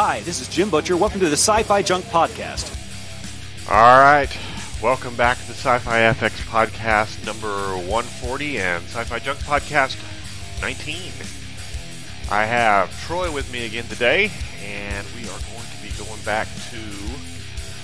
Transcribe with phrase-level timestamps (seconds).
[0.00, 0.96] Hi, this is Jim Butcher.
[0.96, 2.70] Welcome to the Sci Fi Junk Podcast.
[3.68, 4.28] All right.
[4.80, 10.00] Welcome back to the Sci Fi FX Podcast number 140 and Sci Fi Junk Podcast
[10.62, 11.10] 19.
[12.30, 14.30] I have Troy with me again today,
[14.62, 16.76] and we are going to be going back to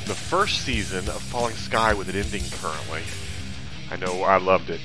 [0.07, 3.02] the first season of Falling Sky with it ending currently.
[3.91, 4.80] I know I loved it.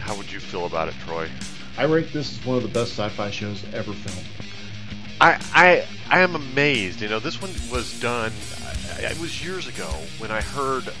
[0.00, 1.30] How would you feel about it, Troy?
[1.78, 4.26] I rate this as one of the best sci-fi shows ever filmed.
[5.20, 7.00] I I I am amazed.
[7.00, 8.32] You know, this one was done.
[8.98, 10.92] It was years ago when I heard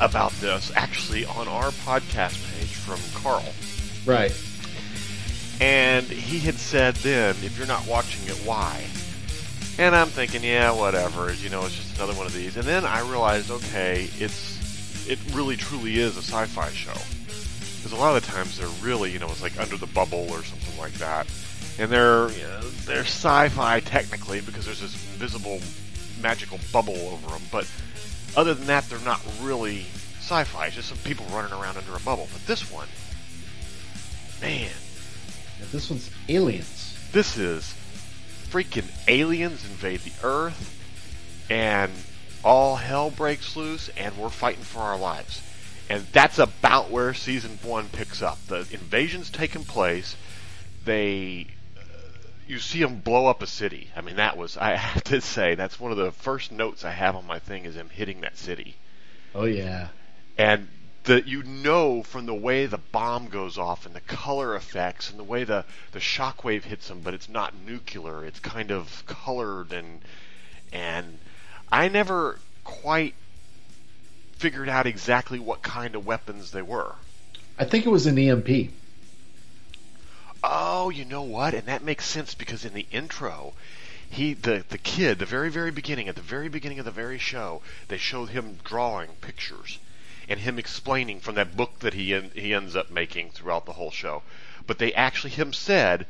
[0.00, 3.44] about this actually on our podcast page from Carl.
[4.04, 4.32] Right.
[5.60, 8.84] And he had said then, if you're not watching it, why?
[9.78, 11.32] And I'm thinking, yeah, whatever.
[11.32, 12.56] You know, it's just another one of these.
[12.56, 16.98] And then I realized, okay, it's it really truly is a sci-fi show.
[17.76, 20.26] Because a lot of the times they're really, you know, it's like under the bubble
[20.30, 21.28] or something like that.
[21.78, 25.60] And they're you know, they're sci-fi technically because there's this invisible
[26.22, 27.42] magical bubble over them.
[27.52, 27.70] But
[28.36, 29.86] other than that, they're not really
[30.20, 30.66] sci-fi.
[30.66, 32.28] It's just some people running around under a bubble.
[32.32, 32.88] But this one,
[34.40, 34.70] man,
[35.72, 36.98] this one's aliens.
[37.12, 37.74] this is
[38.50, 40.72] freaking aliens invade the Earth,
[41.50, 41.92] and
[42.44, 45.42] all hell breaks loose, and we're fighting for our lives.
[45.88, 48.38] And that's about where season one picks up.
[48.46, 50.16] The invasion's taking place.
[50.84, 51.46] They,
[52.46, 53.90] you see him blow up a city.
[53.96, 56.90] I mean, that was I have to say that's one of the first notes I
[56.90, 58.76] have on my thing is him hitting that city
[59.34, 59.88] Oh yeah.
[60.38, 60.68] and
[61.04, 65.18] that you know from the way the bomb goes off and the color effects and
[65.18, 68.24] the way the the shockwave hits them, but it's not nuclear.
[68.24, 70.00] It's kind of colored and
[70.72, 71.18] and
[71.70, 73.14] I never quite
[74.38, 76.94] figured out exactly what kind of weapons they were.
[77.58, 78.70] I think it was an EMP.
[80.42, 81.54] Oh, you know what?
[81.54, 83.54] And that makes sense because in the intro,
[84.10, 87.18] he the the kid, the very very beginning, at the very beginning of the very
[87.18, 89.78] show, they showed him drawing pictures
[90.28, 93.72] and him explaining from that book that he en- he ends up making throughout the
[93.72, 94.22] whole show.
[94.66, 96.06] But they actually him said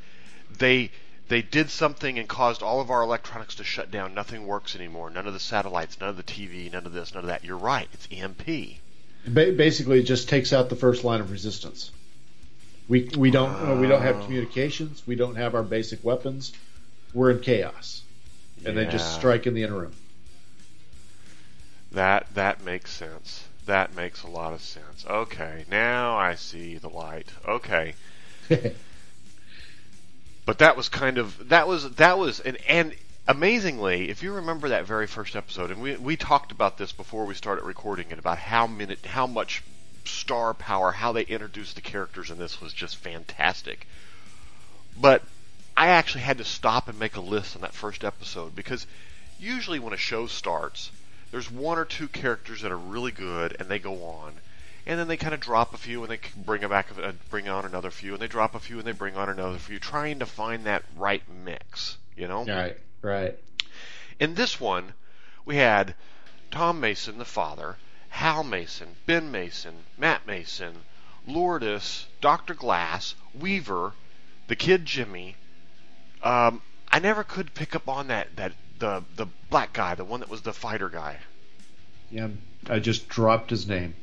[0.59, 0.91] they
[1.29, 4.15] they did something and caused all of our electronics to shut down.
[4.15, 5.11] Nothing works anymore.
[5.11, 7.45] None of the satellites, none of the TV, none of this, none of that.
[7.45, 7.89] You're right.
[7.93, 8.47] It's EMP.
[9.27, 11.91] Ba- basically, it just takes out the first line of resistance.
[12.89, 15.03] We we don't uh, we don't have communications.
[15.07, 16.53] We don't have our basic weapons.
[17.13, 18.03] We're in chaos,
[18.65, 19.93] and they just strike in the interim.
[21.93, 23.45] That that makes sense.
[23.67, 25.05] That makes a lot of sense.
[25.05, 27.29] Okay, now I see the light.
[27.47, 27.95] Okay.
[30.47, 32.95] But that was kind of that was that was and and
[33.27, 37.27] amazingly, if you remember that very first episode, and we we talked about this before
[37.27, 39.65] we started recording it about how minute how much
[40.07, 43.87] star power, how they introduced the characters in this was just fantastic.
[44.99, 45.23] But
[45.77, 48.87] I actually had to stop and make a list on that first episode because
[49.39, 50.91] usually when a show starts,
[51.31, 54.35] there's one or two characters that are really good and they go on.
[54.87, 57.65] And then they kind of drop a few and they bring back, uh, bring on
[57.65, 60.27] another few, and they drop a few and they bring on another few, trying to
[60.27, 62.45] find that right mix, you know?
[62.45, 63.39] right, right.
[64.21, 64.95] In this one,
[65.45, 65.95] we had
[66.53, 67.77] Tom Mason, the father,
[68.17, 70.85] Hal Mason, Ben Mason, Matt Mason,
[71.27, 72.55] Lourdes, Dr.
[72.55, 73.93] Glass, Weaver,
[74.49, 75.37] the kid Jimmy.
[76.23, 80.21] Um, I never could pick up on that that the the black guy, the one
[80.21, 81.19] that was the fighter guy.
[82.11, 82.29] Yeah,
[82.71, 83.95] I just dropped his name.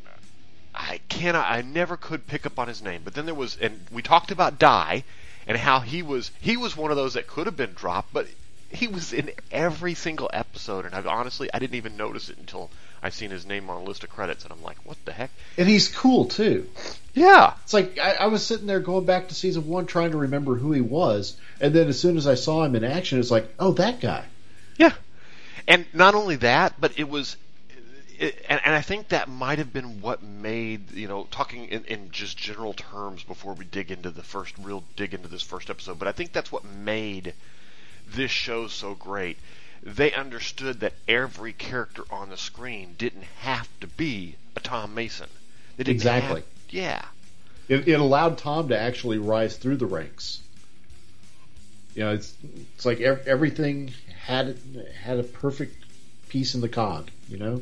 [0.75, 1.50] I cannot.
[1.50, 3.01] I never could pick up on his name.
[3.03, 5.06] But then there was, and we talked about Dai,
[5.47, 6.30] and how he was.
[6.40, 8.28] He was one of those that could have been dropped, but
[8.74, 10.86] he was in every single episode.
[10.86, 12.70] And I honestly, I didn't even notice it until
[13.02, 15.30] I've seen his name on a list of credits, and I'm like, what the heck?
[15.58, 16.70] And he's cool too.
[17.14, 20.18] Yeah, It's like I, I was sitting there going back to season one, trying to
[20.18, 23.30] remember who he was, and then as soon as I saw him in action, it's
[23.30, 24.25] like, oh, that guy.
[24.78, 24.94] yeah.
[25.68, 27.38] And not only that, but it was.
[28.19, 31.86] It, and, and I think that might have been what made you know talking in,
[31.86, 35.69] in just general terms before we dig into the first real dig into this first
[35.69, 36.00] episode.
[36.00, 37.34] But I think that's what made
[38.08, 39.38] this show's so great.
[39.82, 45.28] They understood that every character on the screen didn't have to be a Tom Mason.
[45.78, 46.42] Exactly.
[46.42, 47.06] have- yeah.
[47.68, 50.42] It, it allowed Tom to actually rise through the ranks.
[51.96, 52.34] You know, it's
[52.76, 53.92] it's like ev- everything
[54.26, 54.58] had
[55.02, 55.76] had a perfect
[56.30, 57.10] piece in the cog.
[57.30, 57.62] You know,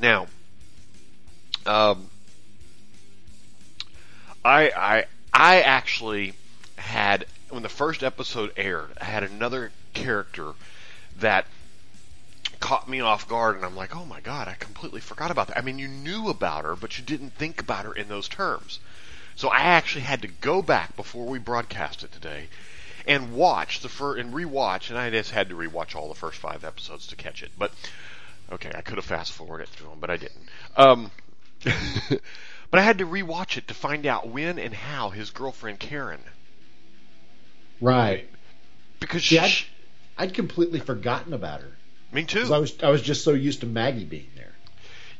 [0.00, 0.26] Now,
[1.66, 2.08] um,
[4.44, 6.34] I I I actually
[6.76, 10.52] had when the first episode aired, I had another character
[11.18, 11.46] that
[12.60, 15.58] caught me off guard, and I'm like, oh my god, I completely forgot about that.
[15.58, 18.80] I mean, you knew about her, but you didn't think about her in those terms.
[19.36, 22.48] So I actually had to go back before we broadcast it today
[23.06, 26.38] and watch the fir- and rewatch, and I just had to rewatch all the first
[26.38, 27.50] five episodes to catch it.
[27.58, 27.72] But
[28.52, 30.48] okay, I could have fast forwarded through them, but I didn't.
[30.76, 31.10] Um,
[31.64, 36.20] but I had to rewatch it to find out when and how his girlfriend Karen,
[37.80, 38.28] Right.
[39.00, 39.52] because See, I'd,
[40.16, 41.72] I'd completely forgotten about her.
[42.12, 42.52] Me too.
[42.52, 44.52] I was I was just so used to Maggie being there.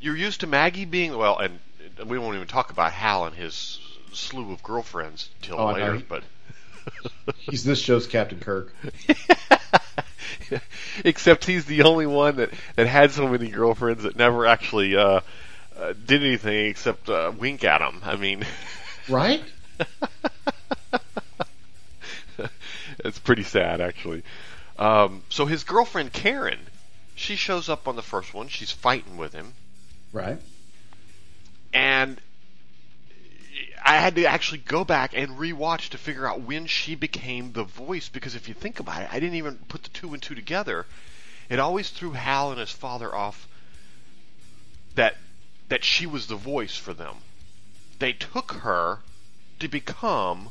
[0.01, 1.59] You're used to Maggie being well, and
[2.07, 3.81] we won't even talk about Hal and his
[4.13, 6.01] slew of girlfriends till Oh, later.
[6.09, 6.23] But
[7.39, 8.75] He's this show's Captain Kirk.
[11.05, 15.21] except he's the only one that that had so many girlfriends that never actually uh,
[15.77, 18.01] uh, did anything except uh, wink at him.
[18.05, 18.45] I mean,
[19.09, 19.43] Right?
[23.05, 24.23] it's pretty sad actually.
[24.79, 26.59] Um, so his girlfriend Karen,
[27.15, 28.49] she shows up on the first one.
[28.49, 29.55] She's fighting with him,
[30.13, 30.39] Right.
[31.73, 32.21] and
[33.85, 37.65] I had to actually go back and rewatch to figure out when she became the
[37.65, 38.09] voice.
[38.09, 40.87] Because if you think about it, I didn't even put the two and two together.
[41.51, 43.47] It always threw Hal and his father off
[44.95, 45.17] that
[45.69, 47.17] that she was the voice for them.
[47.99, 49.01] They took her
[49.61, 50.49] to become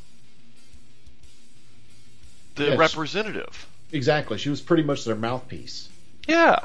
[2.56, 2.78] the Yes.
[2.78, 3.68] representative.
[3.92, 4.38] Exactly.
[4.38, 5.90] She was pretty much their mouthpiece.
[6.28, 6.60] Yeah.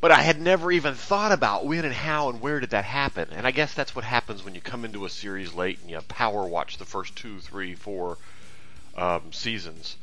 [0.00, 3.28] But I had never even thought about when and how and where did that happen.
[3.32, 5.98] And I guess that's what happens when you come into a series late and you
[6.08, 8.18] power watch the first two, three, four
[8.96, 9.96] um, seasons.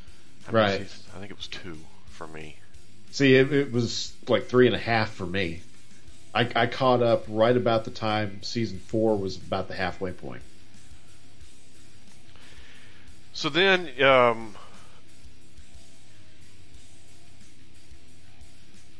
[0.52, 0.80] Many Right.
[0.80, 1.02] seasons?
[1.14, 1.78] I think it was two
[2.10, 2.56] for me.
[3.12, 5.60] See, it, it was like three and a half for me.
[6.34, 10.42] I, I caught up right about the time season four was about the halfway point.
[13.32, 14.54] So then, um,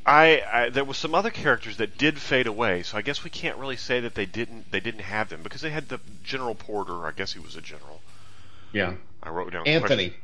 [0.06, 2.82] I, I there was some other characters that did fade away.
[2.82, 5.60] So I guess we can't really say that they didn't they didn't have them because
[5.62, 7.06] they had the General Porter.
[7.06, 8.00] I guess he was a general.
[8.72, 8.94] Yeah.
[9.22, 10.08] I wrote down Anthony.
[10.10, 10.20] question-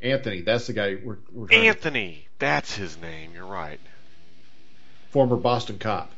[0.00, 3.30] Anthony, that's the guy we're, we're trying to- Anthony, that's his name.
[3.34, 3.78] You're right.
[5.10, 6.10] former Boston cop.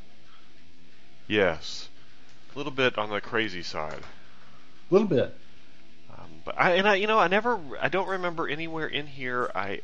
[1.27, 1.89] Yes,
[2.55, 3.99] a little bit on the crazy side.
[4.91, 5.37] A little bit.
[6.11, 9.51] Um, but I and I, you know, I never, I don't remember anywhere in here
[9.55, 9.81] I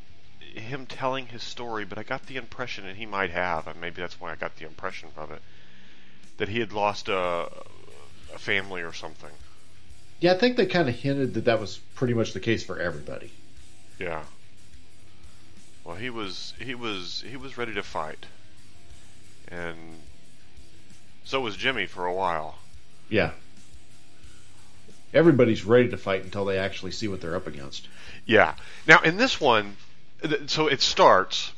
[0.54, 4.00] him telling his story, but I got the impression, and he might have, and maybe
[4.00, 5.42] that's why I got the impression of it,
[6.38, 7.48] that he had lost a,
[8.34, 9.30] a family or something.
[10.20, 12.78] Yeah, I think they kind of hinted that that was pretty much the case for
[12.78, 13.30] everybody.
[13.98, 14.22] Yeah.
[15.84, 18.26] Well, he was he was he was ready to fight,
[19.48, 19.76] and
[21.24, 22.58] so was Jimmy for a while.
[23.08, 23.32] Yeah.
[25.12, 27.88] Everybody's ready to fight until they actually see what they're up against.
[28.26, 28.54] Yeah.
[28.86, 29.76] Now in this one,
[30.46, 31.52] so it starts,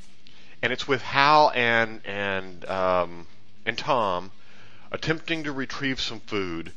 [0.62, 3.26] and it's with Hal and and um,
[3.66, 4.30] and Tom
[4.90, 6.72] attempting to retrieve some food.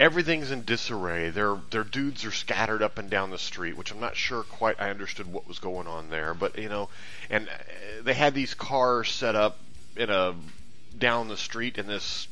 [0.00, 1.30] Everything's in disarray.
[1.30, 4.80] Their their dudes are scattered up and down the street, which I'm not sure quite
[4.80, 6.34] I understood what was going on there.
[6.34, 6.88] But you know,
[7.30, 7.52] and uh,
[8.02, 9.58] they had these cars set up
[9.96, 10.34] in a
[10.96, 12.28] down the street in this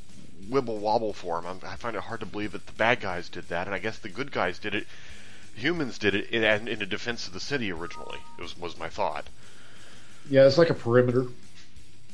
[0.48, 1.46] wibble wobble form.
[1.46, 3.78] I'm, I find it hard to believe that the bad guys did that, and I
[3.78, 4.86] guess the good guys did it
[5.56, 8.18] humans did it in, in a defense of the city originally.
[8.38, 9.26] It was was my thought.
[10.28, 11.26] Yeah, it's like a perimeter.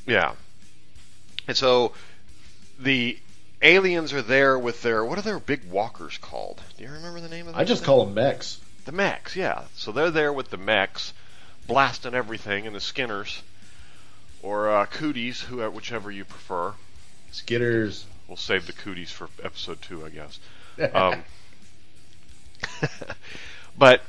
[0.07, 0.35] Yeah.
[1.49, 1.93] And so
[2.79, 3.19] the
[3.61, 6.61] aliens are there with their what are their big walkers called?
[6.77, 7.61] Do you remember the name of them?
[7.61, 8.59] I just call them mechs.
[8.85, 9.37] the mechs.
[9.37, 9.63] Yeah.
[9.75, 11.13] So they're there with the mechs,
[11.67, 13.43] blasting everything, and the Skinners
[14.43, 16.75] or uh, cooties, who whichever you prefer.
[17.33, 18.05] Skitters.
[18.29, 20.39] We'll save the cooties for episode two, I guess.
[20.95, 21.23] Um,
[23.78, 24.02] but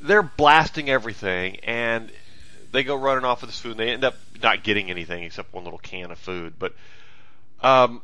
[0.00, 2.10] they're blasting everything, and
[2.72, 5.52] they go running off with this food, and they end up not getting anything except
[5.52, 6.54] one little can of food.
[6.58, 6.74] But
[7.62, 8.02] um,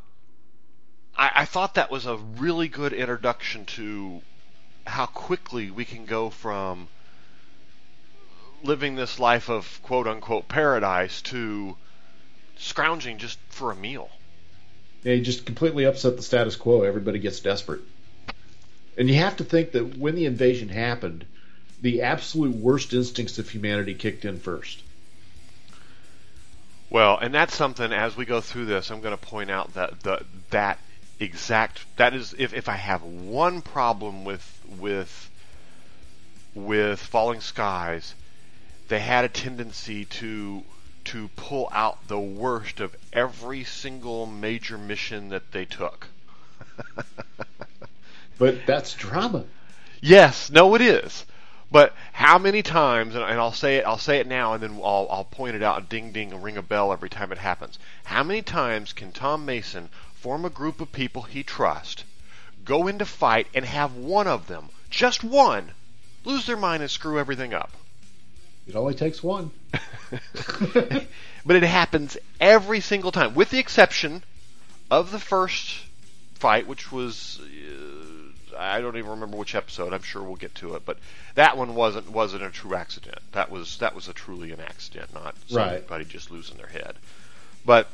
[1.16, 4.20] I, I thought that was a really good introduction to
[4.86, 6.88] how quickly we can go from
[8.62, 11.76] living this life of quote unquote paradise to
[12.56, 14.08] scrounging just for a meal.
[15.02, 16.82] They just completely upset the status quo.
[16.82, 17.82] Everybody gets desperate.
[18.96, 21.26] And you have to think that when the invasion happened,
[21.80, 24.82] the absolute worst instincts of humanity kicked in first.
[26.88, 30.00] Well, and that's something as we go through this, I'm going to point out that
[30.00, 30.78] the that
[31.18, 35.30] exact that is if if I have one problem with with
[36.54, 38.14] with Falling Skies,
[38.88, 40.62] they had a tendency to
[41.04, 46.06] to pull out the worst of every single major mission that they took.
[48.38, 49.44] But that's drama.
[50.00, 51.24] Yes, no, it is.
[51.70, 54.80] But how many times, and, and I'll say it, I'll say it now, and then
[54.82, 57.78] I'll, I'll point it out, and ding ding, ring a bell every time it happens.
[58.04, 62.04] How many times can Tom Mason form a group of people he trusts,
[62.64, 65.72] go into fight, and have one of them, just one,
[66.24, 67.72] lose their mind and screw everything up.
[68.66, 69.50] It only takes one.
[71.46, 74.22] but it happens every single time, with the exception
[74.90, 75.84] of the first
[76.34, 77.95] fight, which was uh,
[78.58, 79.92] I don't even remember which episode.
[79.92, 80.98] I'm sure we'll get to it, but
[81.34, 83.18] that one wasn't wasn't a true accident.
[83.32, 85.80] That was that was a truly an accident, not Right.
[85.80, 86.94] somebody just losing their head.
[87.64, 87.88] But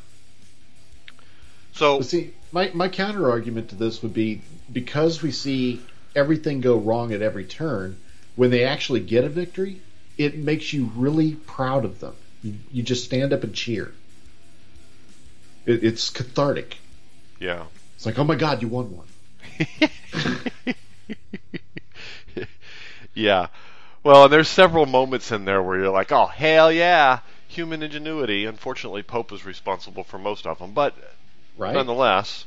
[1.72, 4.42] so But see, my, my counter argument to this would be
[4.72, 5.80] because we see
[6.14, 7.96] everything go wrong at every turn,
[8.36, 9.80] when they actually get a victory,
[10.18, 12.14] it makes you really proud of them.
[12.42, 13.92] You, you just stand up and cheer.
[15.64, 16.78] It, it's cathartic.
[17.40, 17.64] yeah.
[17.96, 19.06] It's like, oh my god, you won one.
[23.14, 23.48] yeah.
[24.02, 28.46] Well, and there's several moments in there where you're like, "Oh, hell yeah, human ingenuity."
[28.46, 30.94] Unfortunately, Pope is responsible for most of them, but
[31.56, 31.74] Right?
[31.74, 32.46] nonetheless,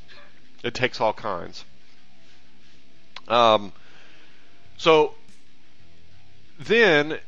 [0.64, 1.64] it takes all kinds.
[3.28, 3.72] Um,
[4.78, 5.14] so
[6.60, 7.20] then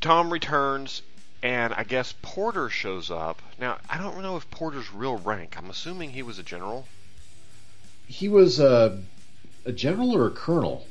[0.00, 1.02] Tom returns,
[1.42, 3.42] and I guess Porter shows up.
[3.58, 5.56] Now, I don't know if Porter's real rank.
[5.58, 6.86] I'm assuming he was a general.
[8.06, 9.00] He was a,
[9.64, 10.86] a general or a colonel.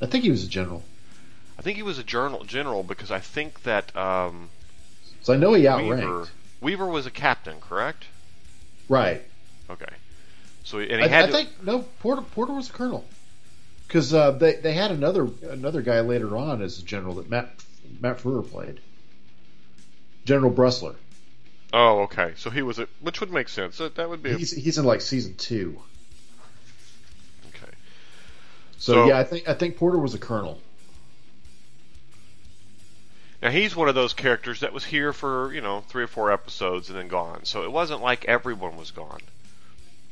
[0.00, 0.82] I think he was a general.
[1.58, 4.48] I think he was a journal, general because I think that um,
[5.22, 6.30] So I know he Weaver, outranked.
[6.60, 8.04] Weaver was a captain, correct?
[8.88, 9.22] Right.
[9.68, 9.92] Okay.
[10.64, 13.04] So and he I, had I to, think no Porter Porter was a colonel
[13.86, 17.48] because uh, they they had another another guy later on as a general that Matt
[18.00, 18.80] Matt Frewer played.
[20.24, 20.94] General Bressler.
[21.72, 22.32] Oh, okay.
[22.36, 23.78] So he was a, which would make sense.
[23.78, 25.78] That, that would be a, He's he's in like season two.
[27.48, 27.72] okay.
[28.78, 30.60] So, So- yeah, I think I think Porter was a colonel.
[33.42, 36.32] Now he's one of those characters that was here for you know three or four
[36.32, 37.44] episodes and then gone.
[37.44, 39.20] So it wasn't like everyone was gone,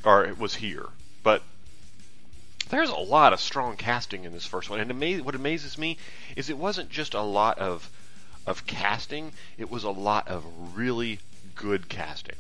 [0.05, 0.87] or it was here.
[1.25, 1.43] But
[2.69, 5.97] there's a lot of strong casting in this first one, and ama- what amazes me
[6.37, 7.91] is it wasn't just a lot of
[8.47, 10.45] of casting; it was a lot of
[10.77, 11.19] really
[11.57, 12.37] good casting.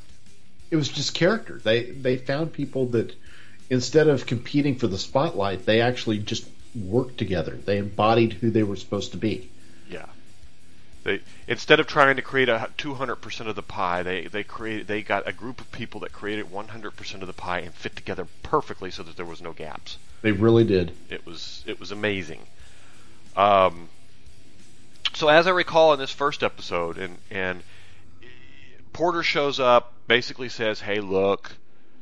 [0.70, 1.60] It was just character.
[1.62, 3.14] They they found people that
[3.70, 7.52] instead of competing for the spotlight, they actually just worked together.
[7.52, 9.50] They embodied who they were supposed to be.
[9.88, 10.06] Yeah.
[11.04, 15.02] They instead of trying to create a 200% of the pie, they they created they
[15.02, 18.90] got a group of people that created 100% of the pie and fit together perfectly
[18.90, 19.98] so that there was no gaps.
[20.22, 20.92] They really did.
[21.10, 22.40] It was it was amazing.
[23.36, 23.88] Um,
[25.14, 27.62] so as I recall in this first episode, and and
[28.96, 31.52] Porter shows up, basically says, "Hey, look,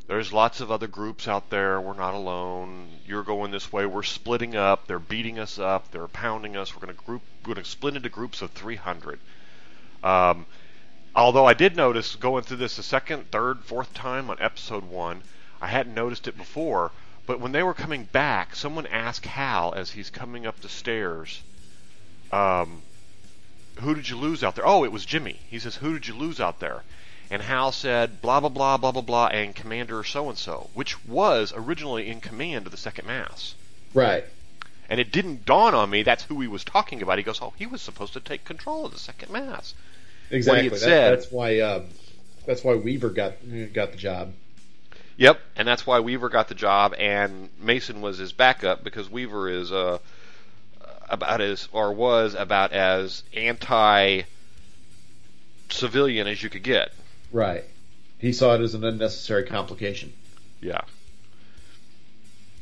[0.07, 1.81] there's lots of other groups out there.
[1.81, 3.01] We're not alone.
[3.05, 3.85] You're going this way.
[3.85, 4.87] We're splitting up.
[4.87, 5.91] They're beating us up.
[5.91, 6.73] They're pounding us.
[6.73, 7.23] We're going to group.
[7.43, 9.19] We're going to split into groups of 300."
[10.05, 10.47] Um,
[11.17, 15.25] although I did notice going through this the second, third, fourth time on episode one,
[15.61, 16.93] I hadn't noticed it before.
[17.27, 21.43] But when they were coming back, someone asked Hal as he's coming up the stairs,
[22.31, 22.83] um,
[23.81, 25.41] "Who did you lose out there?" Oh, it was Jimmy.
[25.49, 26.83] He says, "Who did you lose out there?"
[27.31, 31.05] And Hal said, "Blah blah blah blah blah blah," and Commander so and so, which
[31.07, 33.55] was originally in command of the Second Mass.
[33.93, 34.25] Right.
[34.89, 37.19] And it didn't dawn on me that's who he was talking about.
[37.19, 39.75] He goes, "Oh, he was supposed to take control of the Second Mass."
[40.31, 40.69] Exactly.
[40.69, 41.19] That- said.
[41.19, 41.87] that's why um,
[42.47, 43.35] that's why Weaver got
[43.73, 44.33] got the job.
[45.17, 49.49] Yep, and that's why Weaver got the job, and Mason was his backup because Weaver
[49.49, 49.99] is uh,
[51.09, 54.27] about as or was about as anti-civilian
[56.27, 56.93] as you could get.
[57.33, 57.65] Right.
[58.19, 60.13] He saw it as an unnecessary complication.
[60.61, 60.81] Yeah,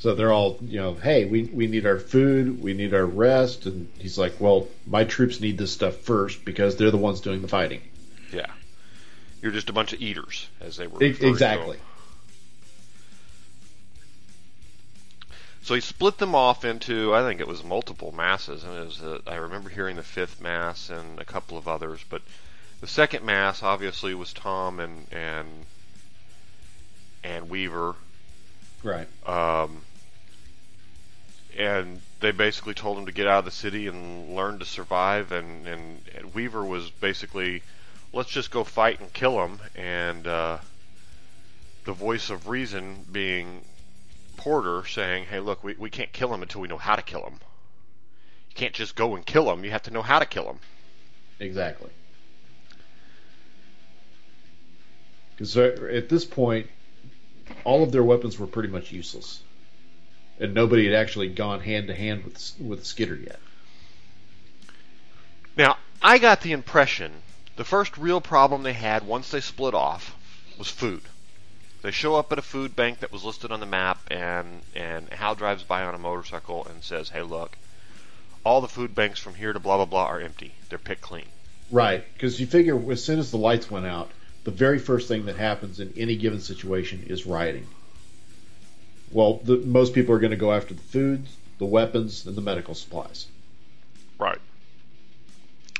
[0.01, 3.67] So they're all, you know, hey, we, we need our food, we need our rest,
[3.67, 7.43] and he's like, well, my troops need this stuff first because they're the ones doing
[7.43, 7.81] the fighting.
[8.33, 8.47] yeah.
[9.41, 11.03] You're just a bunch of eaters, as they were.
[11.03, 11.77] Exactly.
[15.73, 19.03] So he split them off into, I think it was multiple masses, and it was,
[19.03, 22.21] uh, I remember hearing the fifth mass and a couple of others, but
[22.83, 25.49] the second mass obviously was Tom and and
[27.25, 27.95] and Weaver,
[28.83, 29.09] Right.
[29.27, 29.81] um,
[31.57, 35.33] and they basically told him to get out of the city and learn to survive,
[35.33, 37.63] and and, and Weaver was basically,
[38.13, 40.59] let's just go fight and kill him, and uh,
[41.85, 43.65] the voice of reason being
[44.37, 47.25] Porter saying, hey, look, we, we can't kill him until we know how to kill
[47.25, 47.35] him.
[48.51, 49.65] You can't just go and kill him.
[49.65, 50.59] You have to know how to kill him.
[51.41, 51.91] Exactly.
[55.31, 56.69] Because at this point,
[57.65, 59.43] all of their weapons were pretty much useless,
[60.39, 63.41] and nobody had actually gone hand to hand with with Skitter yet.
[65.57, 67.13] Now, I got the impression
[67.57, 70.17] the first real problem they had once they split off
[70.59, 71.03] was food.
[71.83, 75.09] They show up at a food bank that was listed on the map, and and
[75.11, 77.57] Hal drives by on a motorcycle and says, "Hey, look,
[78.45, 80.53] all the food banks from here to blah blah blah are empty.
[80.69, 81.27] They're picked clean.
[81.71, 84.11] Right, because you figure as soon as the lights went out,
[84.45, 87.67] the very first thing that happens in any given situation is rioting.
[89.11, 91.27] Well, the, most people are going to go after the food,
[91.59, 93.27] the weapons, and the medical supplies.
[94.19, 94.39] Right.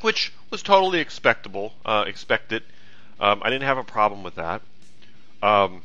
[0.01, 2.63] Which was totally expectable, uh, expected.
[3.21, 4.63] Um, I didn't have a problem with that.
[5.43, 5.83] Um,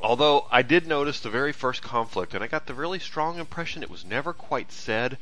[0.00, 3.82] although I did notice the very first conflict, and I got the really strong impression
[3.82, 5.18] it was never quite said,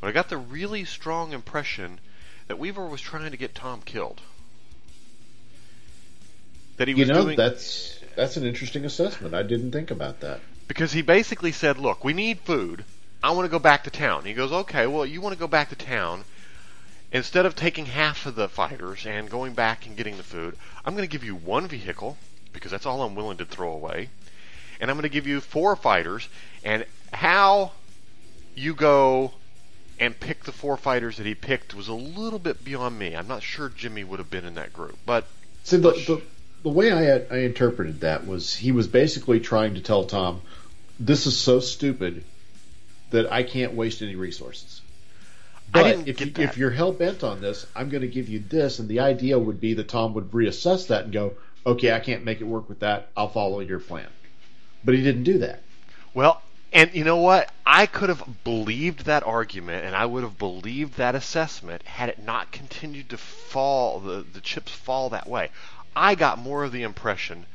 [0.00, 2.00] but I got the really strong impression
[2.46, 4.20] that Weaver was trying to get Tom killed.
[6.76, 9.34] That he was You was know, doing that's that's an interesting assessment.
[9.34, 10.40] I didn't think about that.
[10.66, 12.84] because he basically said, "Look, we need food.
[13.22, 15.46] I want to go back to town." He goes, "Okay, well, you want to go
[15.48, 16.24] back to town."
[17.10, 20.94] Instead of taking half of the fighters and going back and getting the food, I'm
[20.94, 22.18] going to give you one vehicle
[22.52, 24.10] because that's all I'm willing to throw away.
[24.80, 26.28] And I'm going to give you four fighters
[26.64, 27.72] and how
[28.54, 29.32] you go
[29.98, 33.16] and pick the four fighters that he picked was a little bit beyond me.
[33.16, 35.26] I'm not sure Jimmy would have been in that group, but
[35.64, 36.22] See, the, the,
[36.62, 40.40] the way I, had, I interpreted that was he was basically trying to tell Tom,
[40.98, 42.24] this is so stupid
[43.10, 44.80] that I can't waste any resources.
[45.74, 48.28] I But didn't if, you, if you're hell bent on this, I'm going to give
[48.28, 51.34] you this, and the idea would be that Tom would reassess that and go,
[51.68, 53.08] okay, I can't make it work with that.
[53.16, 54.08] I'll follow your plan.
[54.84, 55.62] But he didn't do that.
[56.14, 57.52] Well, and you know what?
[57.66, 62.24] I could have believed that argument and I would have believed that assessment had it
[62.24, 65.50] not continued to fall, the, the chips fall that way.
[65.94, 67.46] I got more of the impression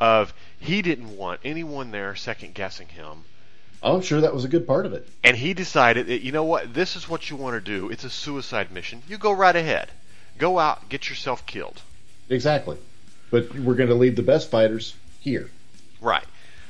[0.00, 3.24] of he didn't want anyone there second guessing him.
[3.82, 5.06] Oh, I'm sure that was a good part of it.
[5.22, 6.74] And he decided that, you know what?
[6.74, 7.90] This is what you want to do.
[7.90, 9.02] It's a suicide mission.
[9.06, 9.90] You go right ahead.
[10.38, 11.82] Go out, get yourself killed.
[12.28, 12.78] Exactly.
[13.34, 15.50] But we're going to leave the best fighters here.
[16.00, 16.22] Right.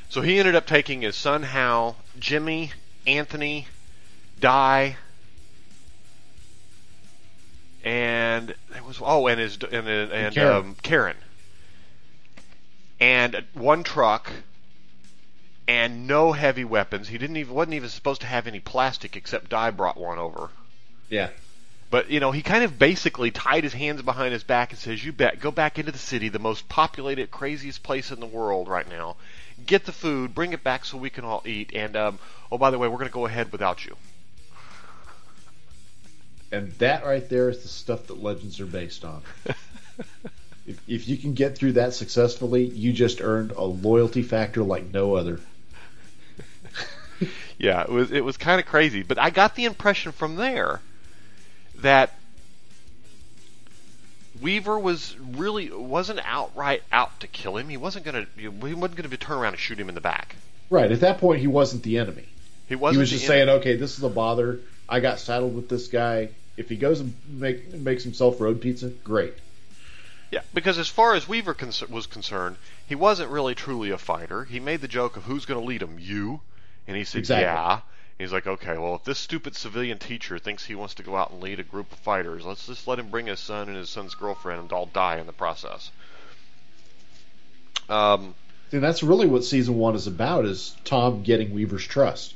[0.09, 2.73] So he ended up taking his son Hal, Jimmy,
[3.07, 3.67] Anthony,
[4.41, 4.97] Dai,
[7.85, 10.57] and it was oh, and his and and, and Karen.
[10.57, 11.17] Um, Karen,
[12.99, 14.33] and one truck,
[15.69, 17.09] and no heavy weapons.
[17.09, 20.49] He didn't even wasn't even supposed to have any plastic except Dai brought one over.
[21.11, 21.29] Yeah.
[21.95, 25.05] But you know, he kind of basically tied his hands behind his back and says,
[25.05, 28.67] "You bet, go back into the city, the most populated, craziest place in the world
[28.67, 29.15] right now.
[29.65, 31.71] Get the food, bring it back so we can all eat.
[31.73, 32.19] And um,
[32.51, 33.97] oh, by the way, we're going to go ahead without you."
[36.51, 39.23] And that right there is the stuff that legends are based on.
[40.67, 44.93] if, if you can get through that successfully, you just earned a loyalty factor like
[44.93, 45.39] no other.
[47.57, 50.81] Yeah, it was it was kind of crazy, but I got the impression from there
[51.85, 52.15] that
[54.41, 57.69] Weaver was really wasn't outright out to kill him.
[57.69, 60.37] He wasn't gonna he wasn't gonna turn around and shoot him in the back.
[60.71, 60.91] Right.
[60.91, 62.27] At that point, he wasn't the enemy.
[62.69, 62.97] He wasn't.
[62.97, 63.47] he was just enemy.
[63.47, 64.61] saying, okay, this is a bother.
[64.89, 66.31] I got saddled with this guy.
[66.57, 69.35] If he goes and make, makes himself road pizza, great.
[70.31, 74.45] Yeah, because as far as Weaver con- was concerned, he wasn't really truly a fighter.
[74.45, 76.41] He made the joke of who's going to lead him, you,
[76.89, 77.45] and he said, Exactly.
[77.45, 77.81] yeah.
[78.19, 81.33] He's like, okay, well, if this stupid civilian teacher thinks he wants to go out
[81.33, 83.91] and lead a group of fighters, let's just let him bring his son and his
[83.91, 85.91] son's girlfriend and all die in the process.
[87.89, 88.35] Um,
[88.73, 92.35] And that's really what season one is about: is Tom getting Weaver's trust.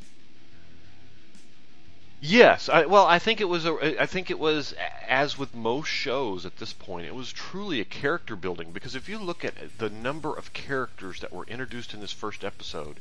[2.20, 3.64] Yes, I, well, I think it was.
[3.64, 4.74] A, I think it was
[5.06, 9.08] as with most shows at this point, it was truly a character building because if
[9.08, 12.98] you look at the number of characters that were introduced in this first episode,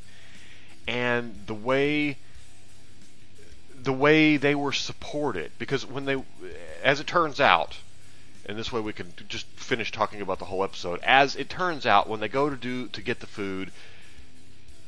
[0.86, 2.16] and the way
[3.82, 6.22] the way they were supported, because when they,
[6.82, 7.76] as it turns out,
[8.46, 11.00] and this way we can just finish talking about the whole episode.
[11.02, 13.70] As it turns out, when they go to do to get the food,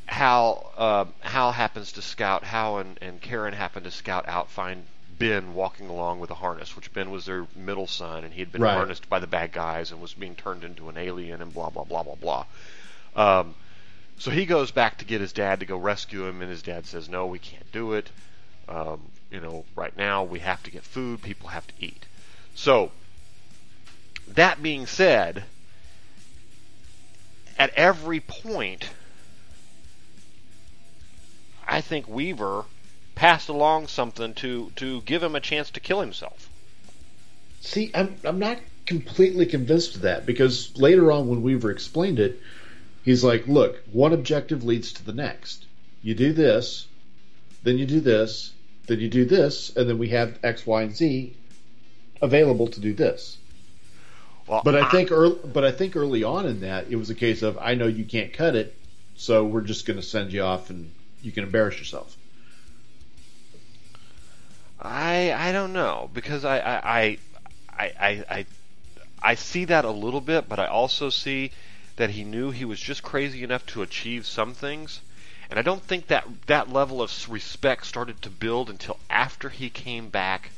[0.07, 4.85] Hal uh, Hal happens to scout Hal and, and Karen happen to scout out find
[5.19, 8.51] Ben walking along with a harness, which Ben was their middle son, and he had
[8.51, 8.75] been Right.
[8.75, 11.85] harnessed by the bad guys and was being turned into an alien and blah blah
[11.85, 12.47] blah blah blah.
[13.15, 13.55] Um,
[14.19, 16.87] so he goes back to get his dad to go rescue him, and his dad
[16.87, 18.09] says, "No, we can't do it.
[18.71, 21.23] Um, you know, right now we have to get food.
[21.23, 22.07] People have to eat."
[22.55, 22.93] So
[24.29, 25.45] that being said,
[27.59, 28.89] at every point,
[31.67, 32.65] I think Weaver
[33.15, 36.49] passed along something to, to give him a chance to kill himself.
[37.61, 42.41] See, I'm I'm not completely convinced of that because later on when Weaver explained it,
[43.05, 45.67] he's like, "Look, one objective leads to the next.
[46.03, 46.87] You do this,
[47.63, 48.53] then you do this,
[48.91, 51.35] then you do this, and then we have X, Y, and Z
[52.21, 53.39] available to do this."
[54.47, 57.15] Well, But I think early, but I think early on in that it was a
[57.15, 58.75] case of I know you can't cut it,
[59.17, 60.91] so we're just going to send you off and
[61.23, 62.17] you can embarrass yourself.
[64.81, 67.19] I I don't know because I I
[67.79, 68.47] I I, I,
[69.23, 71.53] I see that a little bit, but I also see
[71.97, 75.01] that he knew he was just crazy enough to achieve some things.
[75.51, 79.69] And I don't think that that level of respect started to build until after he
[79.69, 80.51] came back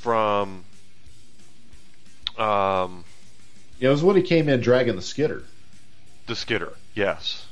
[0.00, 0.64] from.
[2.36, 3.04] Um,
[3.80, 5.44] Yeah, it was when he came in dragging the skitter.
[6.26, 7.46] the skitter, yes.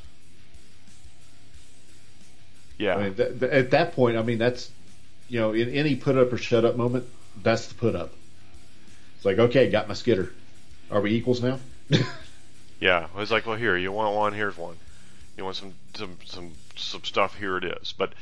[2.78, 2.96] Yeah.
[2.96, 4.70] I mean, th- th- at that point, I mean, that's
[5.28, 7.06] you know, in any put up or shut up moment,
[7.42, 8.12] that's the put up.
[9.16, 10.32] It's like, okay, got my skitter.
[10.90, 11.58] Are we equals now?
[12.80, 14.32] Yeah, I was like, well, here, you want one?
[14.32, 14.74] Here's one.
[15.36, 17.36] You want some some some some stuff?
[17.36, 17.94] Here it is.
[17.96, 18.12] But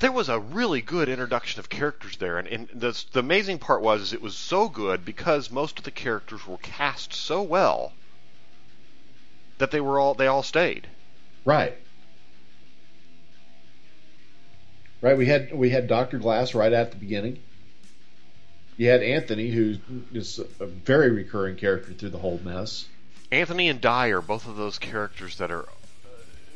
[0.00, 3.82] there was a really good introduction of characters there, and, and the the amazing part
[3.82, 7.92] was is it was so good because most of the characters were cast so well
[9.58, 10.86] that they were all they all stayed.
[11.44, 11.76] Right.
[15.00, 15.16] Right.
[15.16, 17.38] We had we had Doctor Glass right at the beginning.
[18.76, 19.78] You had Anthony, who
[20.12, 22.86] is a very recurring character through the whole mess.
[23.32, 25.66] Anthony and Dyer, both of those characters that are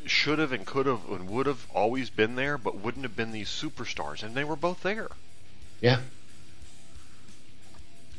[0.05, 3.31] should have and could have and would have always been there, but wouldn't have been
[3.31, 5.07] these superstars, and they were both there.
[5.81, 5.99] Yeah.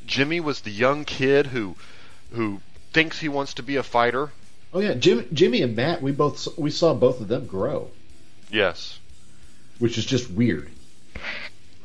[0.07, 1.77] Jimmy was the young kid who
[2.33, 2.61] who
[2.93, 4.31] thinks he wants to be a fighter.
[4.75, 6.03] Oh yeah, Jim, Jimmy and Matt.
[6.03, 7.91] We both we saw both of them grow,
[8.51, 8.99] Yes.
[9.79, 10.71] which is just weird.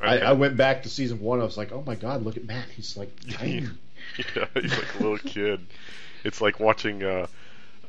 [0.01, 0.07] Okay.
[0.23, 1.41] I, I went back to season one.
[1.41, 2.69] I was like, oh my god, look at Matt.
[2.75, 3.67] He's like tiny.
[4.35, 5.59] yeah, he's like a little kid.
[6.23, 7.27] It's like watching, uh,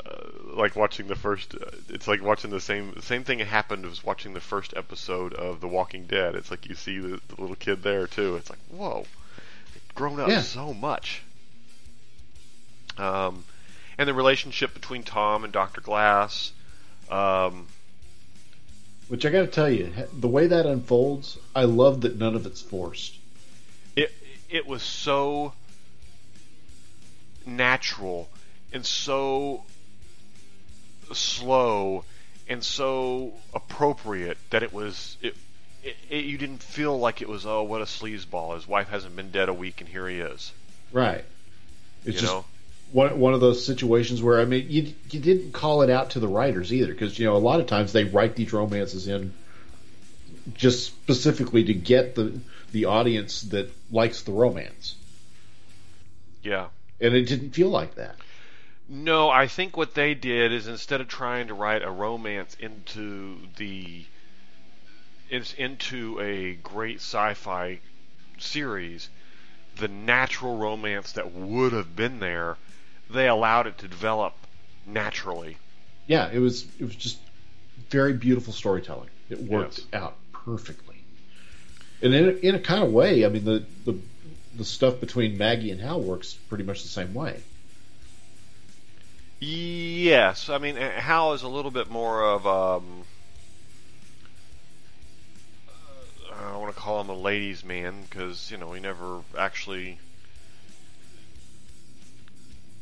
[0.05, 1.55] uh, like watching the first.
[1.55, 5.61] Uh, it's like watching the same same thing happened as watching the first episode of
[5.61, 6.35] The Walking Dead.
[6.35, 8.37] It's like you see the, the little kid there too.
[8.37, 9.05] It's like whoa,
[9.95, 10.43] grown up Yeah.
[10.43, 11.23] so much.
[12.97, 13.45] Um,
[13.97, 16.53] and the relationship between Tom and Doctor Glass.
[17.11, 17.67] Um,
[19.09, 22.45] Which I got to tell you, the way that unfolds, I love that none of
[22.47, 23.15] it's forced.
[23.97, 24.13] it
[24.51, 25.53] it was so
[27.47, 28.29] natural
[28.73, 29.63] and so
[31.15, 32.05] slow
[32.49, 35.37] and so appropriate that it was it,
[35.83, 38.55] it, it you didn't feel like it was oh what a sleazeball.
[38.55, 40.53] His wife hasn't been dead a week and here he is.
[40.93, 41.25] Right.
[42.05, 42.45] It's you just know?
[42.93, 46.21] one one of those situations where I mean you you didn't call it out to
[46.21, 49.33] the writers either because you know a lot of times they write these romances in
[50.55, 52.41] just specifically to get the
[52.73, 54.95] the audience that likes the romance.
[56.43, 56.69] Yeah.
[57.01, 58.17] And it didn't feel like that.
[58.89, 63.47] No, I think what they did is instead of trying to write a romance into
[63.57, 64.05] the
[65.31, 67.81] it's into a great sci-fi
[68.39, 69.11] series,
[69.77, 72.59] the natural romance that would have been there,
[73.11, 74.47] they allowed it to develop
[74.87, 75.59] naturally.
[76.07, 77.19] Yeah, it was it was just
[77.91, 79.11] very beautiful storytelling.
[79.29, 79.87] It worked Yes.
[79.93, 80.97] out perfectly,
[82.03, 84.01] and in a, in a kind of way, I mean the the
[84.57, 87.43] the stuff between Maggie and Hal works pretty much the same way.
[89.41, 93.05] Yes, I mean uh, Hal is a little bit more of um,
[95.69, 99.21] uh, I don't want to call him a ladies' man because you know he never
[99.39, 99.99] actually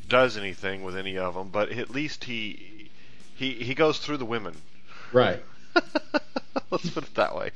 [0.09, 2.89] does anything with any of them, but at least he
[3.35, 4.57] he he goes through the women.
[5.13, 5.43] Right.
[6.71, 7.51] Let's put it that way.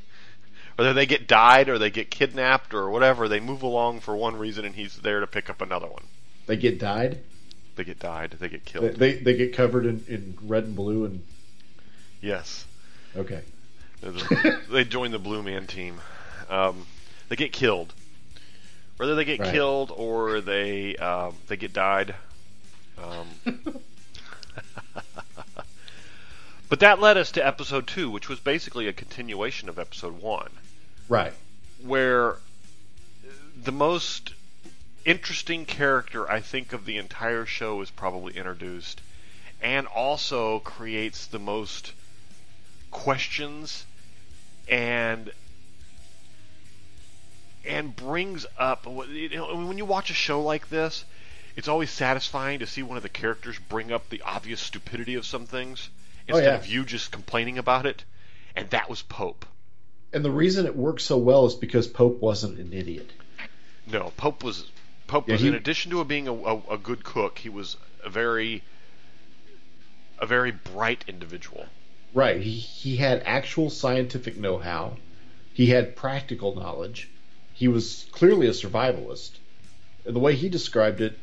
[0.77, 4.37] Whether they get died or they get kidnapped or whatever, they move along for one
[4.37, 6.05] reason, and he's there to pick up another one.
[6.47, 7.21] They get died.
[7.81, 8.33] They get died.
[8.38, 8.97] They get killed.
[8.97, 11.23] they, they get covered in, in red and blue and
[12.21, 12.66] yes.
[13.16, 13.40] okay.
[14.71, 15.99] They join the Blue Man team.
[16.51, 16.85] Um,
[17.31, 17.95] they get killed.
[18.99, 19.51] Whether they get Right.
[19.55, 22.14] killed or they um, they get died.
[23.03, 23.29] Um,
[26.69, 30.51] but that led us to episode two, which was basically a continuation of episode one,
[31.09, 31.33] Right.
[31.83, 32.37] where
[33.64, 34.35] the most
[35.05, 39.01] interesting character I think of the entire show is probably introduced,
[39.63, 41.93] and also creates the most
[42.91, 43.85] questions
[44.69, 45.31] and
[47.65, 51.05] and brings up you know when you watch a show like this
[51.57, 55.25] it's always satisfying to see one of the characters bring up the obvious stupidity of
[55.27, 55.89] some things
[56.29, 56.55] Oh, instead yeah.
[56.57, 58.05] of you just complaining about it
[58.57, 59.45] and that was Pope
[60.13, 63.11] And the reason it worked so well is because Pope wasn't an idiot.
[63.87, 64.65] no Pope was
[65.11, 67.77] Pope Yeah, was he- in addition to being a, a, a good cook he was
[68.05, 68.62] a very
[70.18, 71.66] a very bright individual
[72.12, 72.40] Right.
[72.40, 74.96] He he had actual scientific know-how.
[75.55, 77.09] He had practical knowledge.
[77.55, 79.31] He was clearly a survivalist.
[80.05, 81.16] And the way he described it,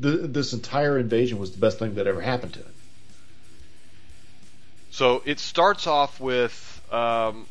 [0.00, 2.74] th this entire invasion was the best thing that ever happened to him.
[4.90, 6.54] So it starts off with,
[6.92, 7.46] um,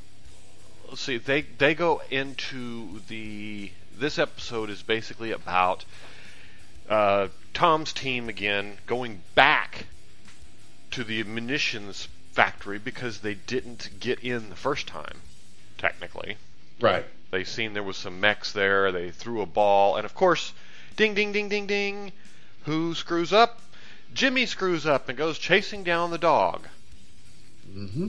[0.88, 5.85] let's see, they they go into the this episode is basically about
[6.89, 9.85] uh, Tom's team again going back
[10.89, 15.21] to the munitions factory because they didn't get in the first time,
[15.77, 16.35] technically.
[16.81, 17.05] Right.
[17.29, 18.91] They seen there was some mechs there.
[18.91, 20.51] They threw a ball, and of course,
[20.97, 22.11] ding, ding, ding, ding, ding.
[22.65, 23.61] Who screws up?
[24.13, 26.67] Jimmy screws up and goes chasing down the dog.
[27.69, 28.07] Mm-hmm.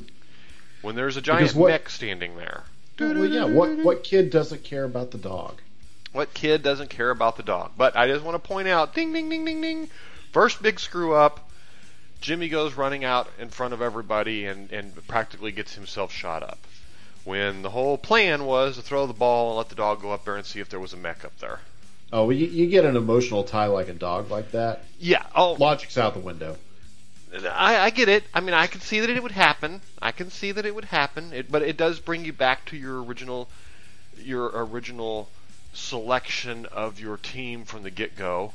[0.81, 2.65] When there's a giant what- mech standing there.
[2.99, 3.45] Well, yeah.
[3.45, 5.61] What what kid doesn't care about the dog?
[6.13, 7.73] What kid doesn't care about the dog?
[7.77, 9.91] But I just want to point out, ding, ding, ding, ding, ding.
[10.33, 11.49] First big screw up.
[12.21, 16.59] Jimmy goes running out in front of everybody and, and practically gets himself shot up.
[17.25, 20.25] When the whole plan was to throw the ball and let the dog go up
[20.25, 21.61] there and see if there was a mech up there.
[22.13, 24.85] Oh, well, you, you get an emotional tie like a dog like that.
[24.99, 25.25] Yeah.
[25.35, 26.57] Oh, Logic's out the window.
[27.51, 28.25] I, I get it.
[28.35, 29.81] I mean, I can see that it would happen.
[30.01, 31.33] I can see that it would happen.
[31.33, 33.49] It, but it does bring you back to your original,
[34.19, 35.29] your original
[35.73, 38.53] selection of your team from the get-go.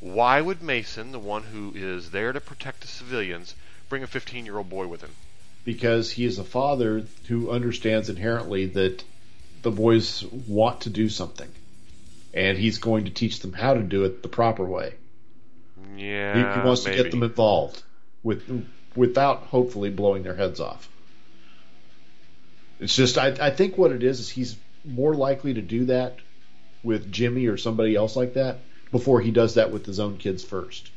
[0.00, 3.54] Why would Mason, the one who is there to protect the civilians,
[3.88, 5.10] bring a 15-year-old boy with him?
[5.64, 9.04] because he is a father who understands inherently that
[9.62, 11.48] the boys want to do something,
[12.34, 14.94] and he's going to teach them how to do it the proper way.
[15.96, 16.96] Yeah, He, he wants maybe.
[16.96, 17.82] to get them involved
[18.22, 20.88] with without hopefully blowing their heads off.
[22.80, 26.18] It's just I, I think what it is is he's more likely to do that
[26.82, 28.58] with Jimmy or somebody else like that
[28.90, 30.90] before he does that with his own kids first.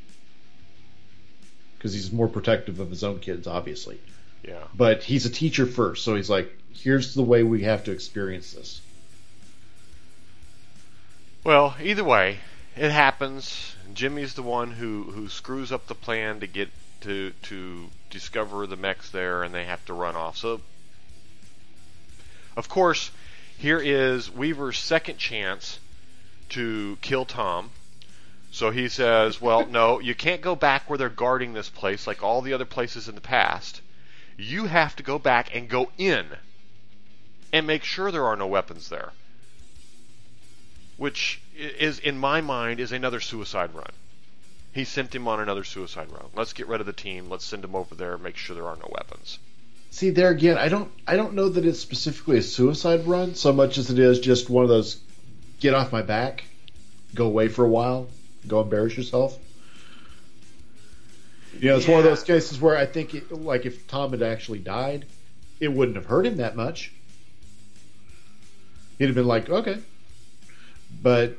[1.77, 3.99] Because he's more protective of his own kids, obviously
[4.43, 4.63] Yeah.
[4.73, 8.53] but he's a teacher first, so he's like, here's the way we have to experience
[8.53, 8.81] this.
[11.43, 12.39] Well, either way,
[12.75, 13.75] it happens.
[13.93, 16.69] Jimmy's the one who, who screws up the plan to get
[17.01, 20.37] to to discover the mechs there, and they have to run off.
[20.37, 20.59] So,
[22.57, 23.11] of course,
[23.57, 25.79] here is Weaver's second chance
[26.49, 27.71] to kill Tom.
[28.51, 32.23] So he says, "Well, no, you can't go back where they're guarding this place like
[32.23, 33.81] all the other places in the past.
[34.37, 36.27] You have to go back and go in
[37.51, 39.11] and make sure there are no weapons there."
[40.97, 43.91] which is in my mind is another suicide run.
[44.73, 46.25] He sent him on another suicide run.
[46.33, 47.29] Let's get rid of the team.
[47.29, 48.13] Let's send him over there.
[48.13, 49.39] and Make sure there are no weapons.
[49.95, 53.53] See, there again, I don't, I don't know that it's specifically a suicide run so
[53.53, 54.99] much as it is just one of those,
[55.61, 56.43] get off my back,
[57.13, 58.09] go away for a while,
[58.45, 59.39] go embarrass yourself.
[61.61, 64.21] You know, it's one of those cases where I think, it, like, if Tom had
[64.21, 65.05] actually died,
[65.61, 66.91] it wouldn't have hurt him that much.
[68.99, 69.77] He'd have been like, okay,
[71.01, 71.37] but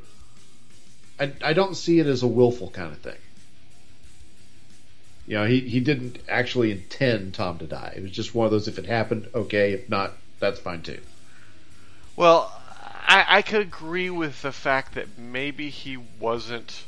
[1.20, 3.18] I, I don't see it as a willful kind of thing.
[5.26, 7.94] You know, he, he didn't actually intend Tom to die.
[7.96, 9.72] It was just one of those, if it happened, okay.
[9.72, 11.00] If not, that's fine too.
[12.14, 12.52] Well,
[13.08, 16.84] I, I could agree with the fact that maybe he wasn't.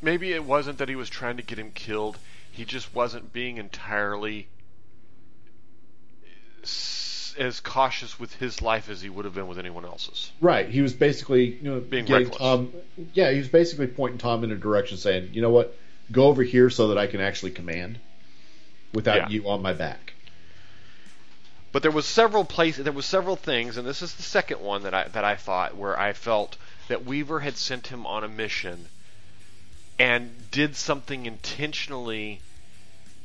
[0.00, 2.18] Maybe it wasn't that he was trying to get him killed.
[2.50, 4.48] He just wasn't being entirely
[7.36, 10.30] as cautious with his life as he would have been with anyone else's.
[10.40, 10.68] Right.
[10.68, 12.68] He was basically, you know, Being getting reckless.
[13.14, 15.76] Yeah, he was basically pointing Tom in a direction, saying, "You know what?
[16.10, 17.98] Go over here so that I can actually command
[18.92, 19.28] without Yeah.
[19.28, 20.14] you on my back."
[21.72, 24.82] But there was several places, there was several things, and this is the second one
[24.82, 26.56] that I that I thought where I felt
[26.88, 28.88] that Weaver had sent him on a mission
[29.98, 32.40] and did something intentionally.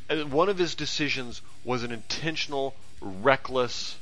[0.10, 3.98] uh, One of his decisions was an intentional, reckless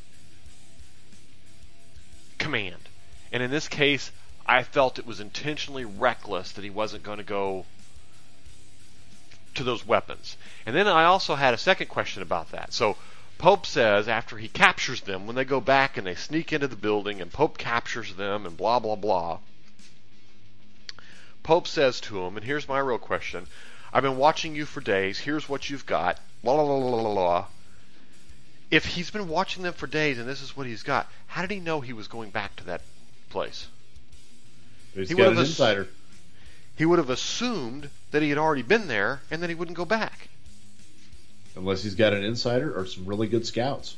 [2.37, 2.89] command,
[3.31, 4.11] and in this case,
[4.45, 7.65] I felt it was intentionally reckless that he wasn't going to go
[9.55, 10.37] to those weapons.
[10.65, 12.73] And then I also had a second question about that.
[12.73, 12.97] So
[13.37, 16.75] Pope says after he captures them, when they go back and they sneak into the
[16.75, 19.39] building and Pope captures them and blah blah blah.
[21.43, 23.47] Pope says to him, and here's my real question.
[23.93, 25.19] I've been watching you for days.
[25.19, 26.19] Here's what you've got.
[28.71, 31.51] If he's been watching them for days and this is what he's got, how did
[31.51, 32.81] he know he was going back to that
[33.29, 33.67] place?
[34.93, 35.87] He's He got an ass- insider.
[36.77, 39.85] He would have assumed that he had already been there and that he wouldn't go
[39.85, 40.29] back.
[41.55, 43.95] Unless he's got an insider or some really good scouts.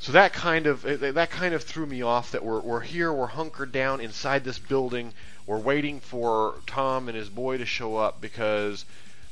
[0.00, 2.32] So that kind of eh, that kind of threw me off.
[2.32, 5.12] That we're we're here, we're hunkered down inside this building.
[5.46, 8.84] We're waiting for Tom and his boy to show up because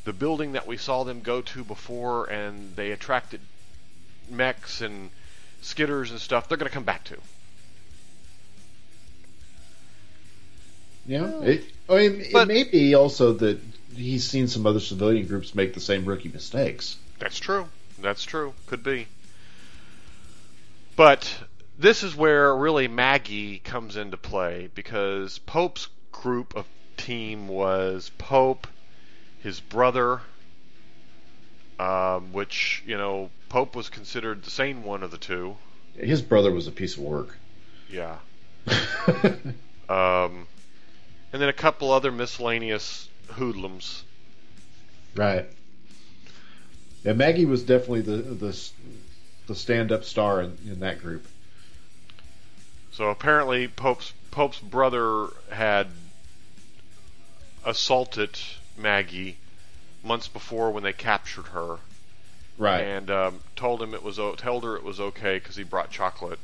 [0.04, 3.40] the building that we saw them go to before, and they attracted
[4.30, 5.10] mechs and
[5.62, 6.48] skitters and stuff.
[6.48, 7.16] They're going to come back to.
[11.06, 11.40] Yeah.
[11.40, 13.60] It, I mean, But- it may be also that
[13.94, 16.96] he's seen some other civilian groups make the same rookie mistakes.
[17.18, 17.68] That's true.
[18.00, 18.54] That's true.
[18.66, 19.06] Could be.
[20.96, 21.34] But
[21.78, 28.66] this is where really Maggie comes into play because Pope's group of team was Pope,
[29.42, 30.20] his brother,
[31.78, 35.56] um, which you know Pope was considered the sane one of the two.
[35.96, 37.36] His brother was a piece of work.
[37.90, 38.18] Yeah.
[39.88, 40.46] um,
[41.32, 44.04] and then a couple other miscellaneous hoodlums.
[45.16, 45.46] Right.
[47.04, 48.70] Yeah, Maggie was definitely the the,
[49.46, 51.26] the stand-up star in, in that group.
[52.92, 55.88] So apparently, Pope's Pope's brother had
[57.64, 58.38] assaulted
[58.80, 59.36] Maggie
[60.02, 61.76] months before when they captured her,
[62.58, 62.82] Right.
[62.82, 65.90] and um, told him it was o- told her it was okay because he brought
[65.90, 66.38] chocolate.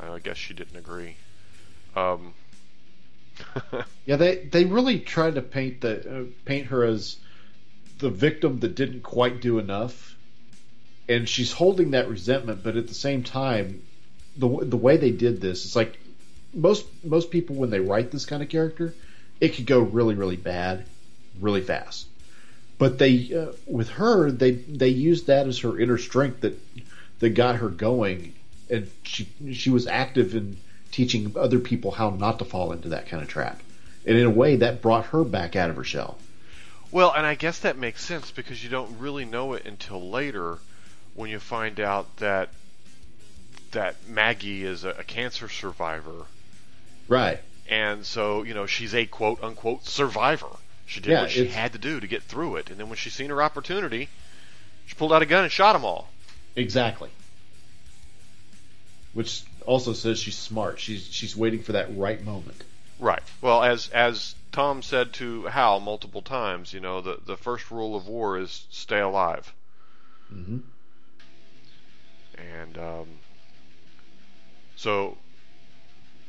[0.00, 1.14] I guess she didn't agree.
[1.94, 2.32] Um,
[4.06, 7.16] Yeah, they they really tried to paint the uh, paint her as
[7.98, 10.16] the victim that didn't quite do enough,
[11.08, 12.62] and she's holding that resentment.
[12.64, 13.82] But at the same time,
[14.36, 15.98] the the way they did this, it's like
[16.52, 18.92] most most people when they write this kind of character,
[19.40, 20.84] it could go really really bad,
[21.40, 22.06] really fast.
[22.78, 26.58] But they uh, with her, they they used that as her inner strength that
[27.20, 28.32] that got her going,
[28.70, 30.56] and she she was active in
[30.90, 33.60] teaching other people how not to fall into that kind of trap.
[34.04, 36.18] And in a way, that brought her back out of her shell.
[36.90, 40.58] well, and I guess that makes sense because you don't really know it until later
[41.14, 42.48] when you find out that
[43.70, 46.24] that Maggie is a, a cancer survivor,
[47.08, 47.38] Right.
[47.68, 50.48] and so you know she's a quote unquote survivor.
[50.86, 52.96] She did Yeah, what she had to do to get through it, and then when
[52.96, 54.08] she seen her opportunity,
[54.86, 56.08] she pulled out a gun and shot them all.
[56.56, 57.10] Exactly.
[59.14, 60.80] Which also says she's smart.
[60.80, 62.62] She's she's waiting for that right moment.
[62.98, 63.22] Right.
[63.40, 67.96] Well, as as Tom said to Hal multiple times, you know, the the first rule
[67.96, 69.52] of war is stay alive.
[70.32, 70.58] Mm-hmm.
[72.38, 73.06] And um,
[74.76, 75.16] so,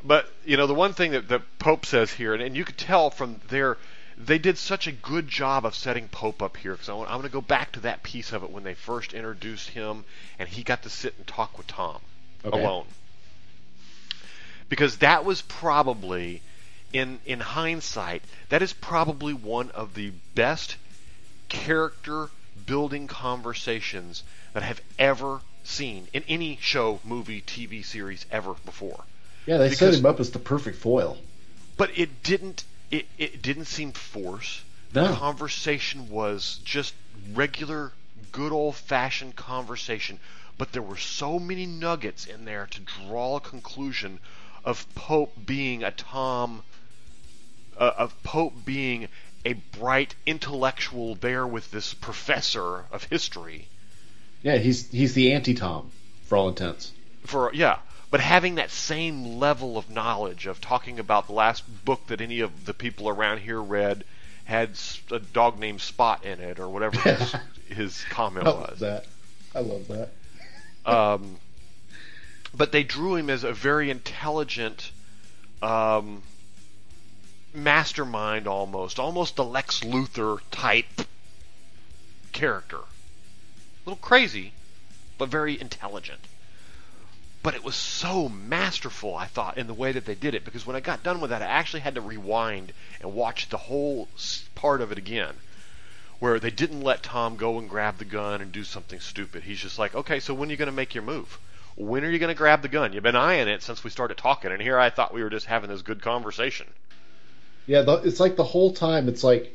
[0.03, 2.77] but you know, the one thing that, that Pope says here, and, and you could
[2.77, 3.77] tell from their,
[4.17, 6.73] they did such a good job of setting Pope up here.
[6.73, 9.69] Because I'm going to go back to that piece of it when they first introduced
[9.69, 10.05] him,
[10.39, 11.99] and he got to sit and talk with Tom
[12.45, 12.61] Okay.
[12.61, 12.85] alone.
[14.69, 16.41] Because that was probably,
[16.91, 20.77] in in hindsight, that is probably one of the best
[21.49, 22.29] character
[22.65, 24.23] building conversations
[24.53, 29.03] that I have ever seen in any show, movie, TV series ever before.
[29.45, 31.17] Yeah, they Because- set him up as the perfect foil.
[31.77, 34.61] But it didn't it, it didn't seem forced.
[34.93, 35.07] No.
[35.07, 36.93] The conversation was just
[37.33, 37.91] regular,
[38.31, 40.19] good old fashioned conversation.
[40.57, 44.19] But there were so many nuggets in there to draw a conclusion
[44.63, 46.61] of Pope being a Tom,
[47.75, 49.07] uh, of Pope being
[49.43, 53.67] a bright intellectual there with this professor of history.
[54.43, 55.89] Yeah, he's he's the anti-Tom
[56.25, 56.91] for all intents.
[57.25, 57.79] for yeah
[58.13, 62.41] but having that same level of knowledge of talking about the last book that any
[62.41, 64.03] of the people around here read
[64.45, 64.69] had
[65.09, 67.35] a dog named spot in it or whatever his,
[67.69, 68.53] his comment was.
[68.53, 69.05] I love was that.
[69.55, 70.09] I love that.
[70.85, 71.37] um,
[72.55, 74.91] but they drew him as a very intelligent
[75.63, 76.21] um,
[77.51, 81.01] mastermind almost almost the lex luthor type
[82.31, 84.53] character a little crazy
[85.17, 86.19] but very intelligent
[87.43, 90.65] but it was so masterful i thought in the way that they did it because
[90.65, 94.07] when i got done with that i actually had to rewind and watch the whole
[94.55, 95.35] part of it again
[96.23, 99.43] where they didn't let Tom go and grab the gun and do something stupid.
[99.43, 101.37] He's just like, okay, so when are you going to make your move?
[101.75, 102.93] When are you going to grab the gun?
[102.93, 105.47] You've been eyeing it since we started talking, and here I thought we were just
[105.47, 106.67] having this good conversation.
[107.67, 109.09] Yeah, it's like the whole time.
[109.09, 109.53] It's like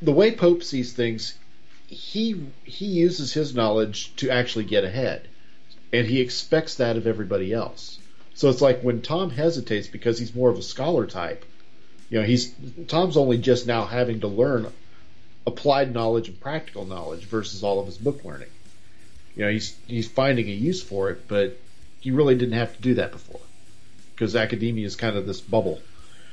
[0.00, 1.36] the way Pope sees things.
[1.88, 5.26] He he uses his knowledge to actually get ahead,
[5.92, 7.98] and he expects that of everybody else.
[8.34, 11.44] So it's like when Tom hesitates because he's more of a scholar type.
[12.10, 12.54] You know, he's
[12.86, 14.72] Tom's only just now having to learn
[15.46, 18.48] applied knowledge and practical knowledge versus all of his book learning.
[19.34, 21.58] You know, he's he's finding a use for it, but
[22.00, 23.40] he really didn't have to do that before
[24.14, 25.80] because academia is kind of this bubble.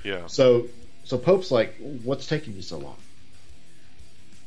[0.04, 0.28] Yeah.
[0.28, 0.68] So
[1.06, 2.98] so Pope's like, what's taking you so long?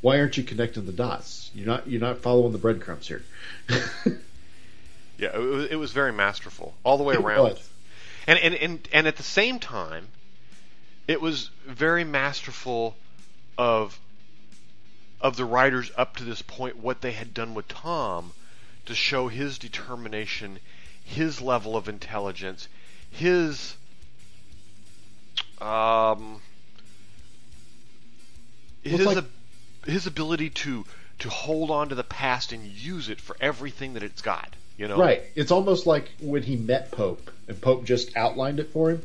[0.01, 1.51] Why aren't you connecting the dots?
[1.55, 3.25] You're not you're not following the breadcrumbs here.
[5.19, 7.51] Yeah, it was, it was very masterful all the way It around.
[7.51, 7.71] was.
[8.27, 10.07] And, and and and at the same time,
[11.07, 12.95] it was very masterful
[13.57, 13.99] of
[15.21, 18.33] of the writers up to this point what they had done with Tom
[18.87, 20.61] to show his determination,
[21.05, 22.69] his level of intelligence,
[23.11, 23.75] his
[25.61, 26.41] um
[28.83, 29.25] his like-
[29.87, 30.85] his ability to
[31.21, 34.55] to hold on to the past and use it for everything that it's got.
[34.79, 35.23] You know, Right.
[35.35, 39.03] It's almost like when he met Pope and Pope just outlined it for him.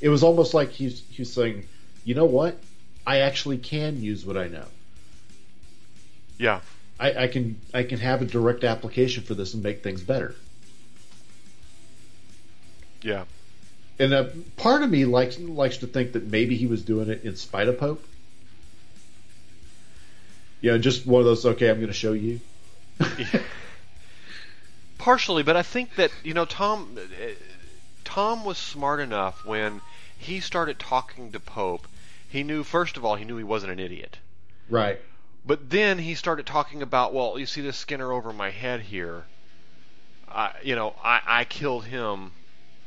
[0.00, 1.66] It was almost like he's he's saying,
[2.04, 2.58] you know what?
[3.06, 4.66] I actually can use what I know.
[6.38, 6.60] Yeah,
[6.98, 10.34] I, I can I can have a direct application for this and make things better.
[13.00, 13.24] yeah,
[13.98, 14.24] And a
[14.56, 17.68] part of me likes likes to think that maybe he was doing it in spite
[17.68, 18.04] of Pope.
[20.60, 21.46] You know, just one of those.
[21.46, 22.40] Okay, I'm going to show you.
[25.02, 26.96] partially, but I think that you know Tom.
[26.96, 27.26] uh,
[28.04, 29.80] Tom was smart enough when
[30.18, 31.86] he started talking to Pope.
[32.28, 34.18] He knew first of all he knew he wasn't an idiot.
[34.68, 35.00] Right.
[35.46, 39.24] But then he started talking about, well, you see this Skinner over my head here.
[40.28, 42.32] I, you know, I, I killed him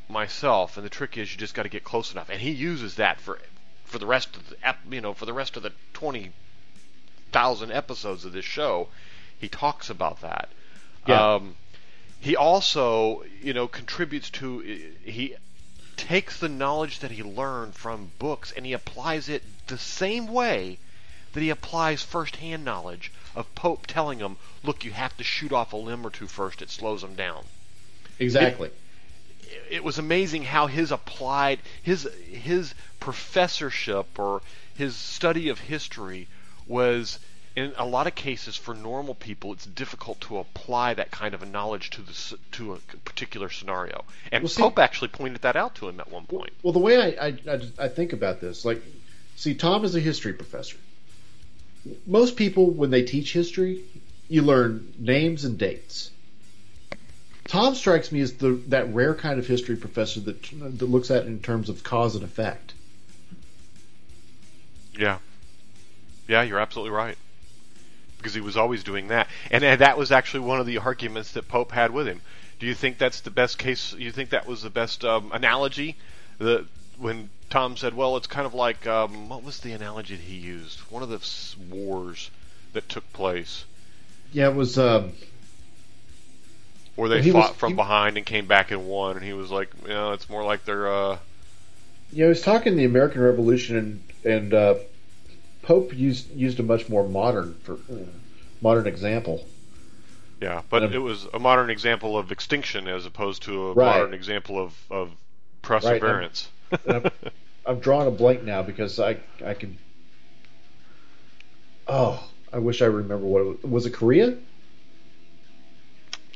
[0.08, 2.30] myself, and the trick is you just got to get close enough.
[2.30, 3.40] And he uses that for
[3.84, 4.56] for the rest of the,
[4.90, 6.32] you know, for the rest of the twenty
[7.32, 8.88] thousand episodes of this show.
[9.38, 10.50] He talks about that.
[11.08, 11.36] Yeah.
[11.36, 11.56] Um,
[12.26, 14.60] he also, you know, contributes to
[15.06, 15.36] he
[15.96, 20.80] takes the knowledge that he learned from books and he applies it the same way
[21.34, 25.72] that he applies first-hand knowledge of Pope telling him, "Look, you have to shoot off
[25.74, 27.46] a limb or two first; it slows them down."
[28.18, 28.72] Exactly.
[29.70, 34.42] It was amazing how his applied his his professorship or
[34.74, 36.28] his study of history
[36.66, 37.20] was
[37.56, 41.42] in a lot of cases for normal people it's difficult to apply that kind of
[41.42, 45.56] a knowledge to the to a particular scenario and Well, see- Pope actually pointed that
[45.56, 48.66] out to him at one point Well, the way I, I, I, think about this,
[48.66, 48.82] like,
[49.36, 50.78] see, Tom is a history professor.
[52.08, 53.84] Most people, when they teach history,
[54.28, 56.12] you learn names and dates.
[57.48, 60.42] Tom strikes me as the that rare kind of history professor that
[60.80, 62.74] that looks at it in terms of cause and effect.
[64.98, 65.20] Yeah.
[66.28, 67.18] Yeah, you're absolutely right.
[68.26, 69.28] Because he was always doing that.
[69.52, 72.22] And, and that was actually one of the arguments that Pope had with him.
[72.58, 73.94] Do you think that's the best case?
[73.94, 75.96] You think that was the best um, analogy?
[76.40, 76.66] The,
[76.98, 80.38] when Tom said, well, it's kind of like, um, what was the analogy that he
[80.38, 80.80] used?
[80.90, 81.22] One of the
[81.70, 82.32] wars
[82.74, 83.64] that took place
[84.34, 84.80] Yeah, it was.
[84.80, 85.12] Um,
[86.96, 89.18] where they fought was- from he- behind and came back and won.
[89.18, 91.18] And he was like, you know, it's more like they're, uh, know,
[92.10, 94.76] he was talking the American Revolution, and and uh,
[95.66, 97.80] Pope used used a much more modern for
[98.62, 99.46] modern example.
[100.40, 103.82] yeah, but it was a modern example of extinction as opposed to a Right.
[103.82, 105.18] modern example of, of
[105.62, 106.50] perseverance.
[106.86, 107.08] And I'm,
[107.66, 109.78] I'm drawing a blank now because I I can.
[111.88, 113.58] Oh, I wish I remember what it was.
[113.64, 114.38] Was it Korea?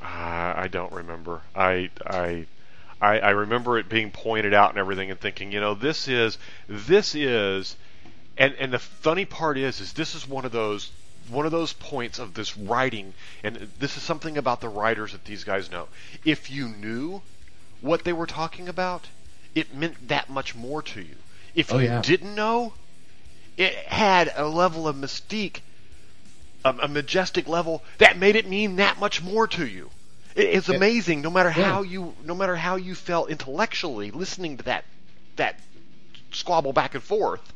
[0.01, 1.43] I I don't remember.
[1.55, 2.47] I I
[3.01, 6.37] I, I remember it being pointed out and everything, and thinking, you know, this is
[6.67, 7.77] this is,
[8.39, 10.91] and and the funny part is, is this is one of those
[11.29, 13.13] one of those points of this writing,
[13.43, 15.89] and this is something about the writers that these guys know.
[16.25, 17.23] If you knew
[17.81, 19.07] what they were talking about,
[19.55, 21.17] it meant that much more to you.
[21.55, 22.01] If Oh, you yeah.
[22.01, 22.75] didn't know,
[23.57, 25.61] it had a level of mystique
[26.65, 29.91] a, a majestic level that made it mean that much more to you.
[30.35, 30.75] It, it's Yeah.
[30.75, 34.85] amazing, no matter how you, no matter how you felt intellectually listening to that
[35.35, 35.59] that
[36.31, 37.53] squabble back and forth.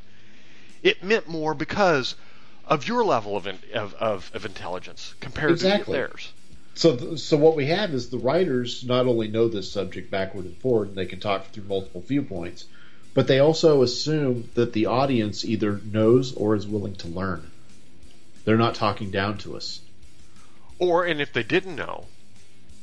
[0.83, 2.15] It meant more because
[2.65, 5.85] of your level of in, of, of, of intelligence compared Exactly.
[5.85, 6.31] to theirs.
[6.75, 10.45] So, th- so what we have is the writers not only know this subject backward
[10.45, 12.65] and forward, and they can talk through multiple viewpoints,
[13.13, 17.49] but they also assume that the audience either knows or is willing to learn.
[18.43, 19.79] They're not talking down to us.
[20.79, 22.05] Or, and if they didn't know,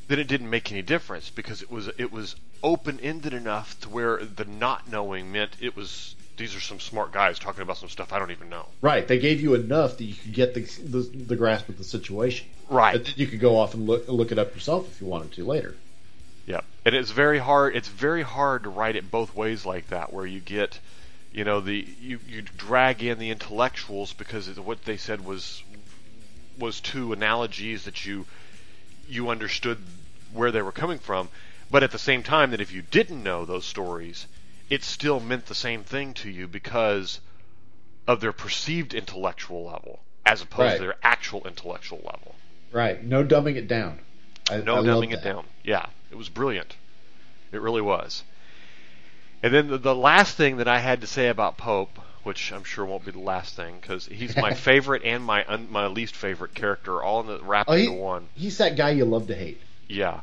[0.08, 3.88] then it didn't make any difference because it was it was open ended enough to
[3.88, 7.90] where the not knowing meant it was these are some smart guys talking about some
[7.90, 8.66] stuff I don't even know.
[8.80, 9.06] Right?
[9.06, 12.48] They gave you enough that you could get the the, the grasp of the situation.
[12.68, 13.16] Right.
[13.16, 15.76] You could go off and look look it up yourself if you wanted to later.
[16.46, 17.76] Yeah, and it's very hard.
[17.76, 20.80] It's very hard to write it both ways like that, where you get,
[21.32, 25.62] you know, the you, you drag in the intellectuals because what they said was
[26.58, 28.26] was two analogies that you
[29.08, 29.78] you understood
[30.32, 31.28] where they were coming from,
[31.70, 34.26] but at the same time that if you didn't know those stories,
[34.70, 37.20] it still meant the same thing to you because
[38.06, 40.76] of their perceived intellectual level as opposed Right.
[40.76, 42.34] to their actual intellectual level.
[42.72, 43.02] Right?
[43.02, 43.98] No dumbing it down.
[44.48, 45.44] I, No I dumbing it down.
[45.64, 46.76] Yeah, it was brilliant.
[47.52, 48.22] It really was.
[49.42, 52.64] And then the, the last thing that I had to say about Pope, which I'm
[52.64, 56.14] sure won't be the last thing, because he's my favorite and my un, my least
[56.14, 58.28] favorite character, all in the wrapped Oh, he- into one.
[58.34, 59.60] He's that guy you love to hate.
[59.88, 60.20] Yeah,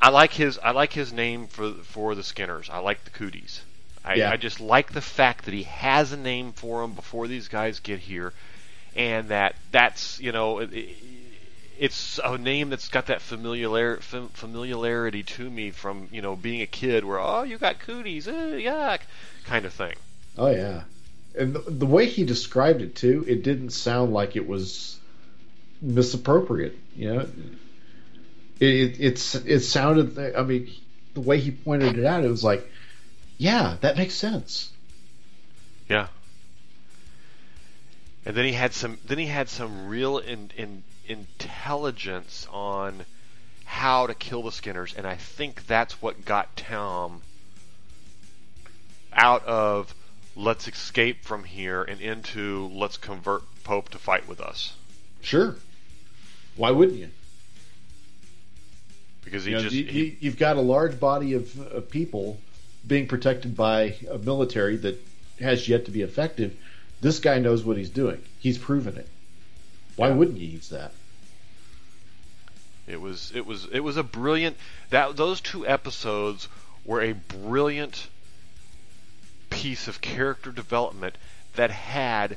[0.00, 2.70] I like his I like his name for for the Skinners.
[2.70, 3.60] I like the Cooties.
[4.04, 4.30] I, Yeah.
[4.30, 7.80] I just like the fact that he has a name for them before these guys
[7.80, 8.32] get here,
[8.96, 10.60] and that that's you know.
[10.60, 10.96] It,
[11.80, 16.66] it's a name that's got that familiar familiarity to me from you know being a
[16.66, 19.00] kid, where oh you got cooties, uh, yuck,
[19.46, 19.94] kind of thing.
[20.36, 20.82] Oh yeah,
[21.38, 24.98] and the, the, way he described it too, it didn't sound like it was
[25.80, 26.76] misappropriate.
[26.94, 27.26] You know,
[28.60, 30.36] it, it it's it sounded.
[30.36, 30.70] I mean,
[31.14, 32.70] the way he pointed it out, it was like,
[33.38, 34.70] yeah, that makes sense.
[35.88, 36.08] Yeah.
[38.24, 38.98] And then he had some.
[39.06, 43.04] Then he had some real in, in intelligence on
[43.64, 47.22] how to kill the Skinners, and I think that's what got Tom
[49.12, 49.94] out of
[50.36, 54.74] let's escape from here and into let's convert Pope to fight with us.
[55.20, 55.56] Sure.
[56.56, 57.10] Why wouldn't you?
[59.30, 62.40] Because he you know, just you, have got a large body of, of people
[62.84, 65.00] being protected by a military that
[65.38, 66.56] has yet to be effective.
[67.00, 68.20] This guy knows what he's doing.
[68.40, 69.06] He's proven it.
[69.94, 70.14] Why yeah.
[70.14, 70.90] wouldn't you use that?
[72.88, 74.56] It was it was it was a brilliant
[74.90, 76.48] that those two episodes
[76.84, 78.08] were a brilliant
[79.48, 81.14] piece of character development
[81.54, 82.36] that had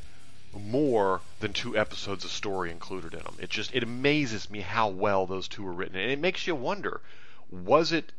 [0.53, 3.35] more than two episodes of story included in them.
[3.39, 6.55] It just it amazes me how well those two were written, and it makes you
[6.55, 7.01] wonder:
[7.49, 8.11] was it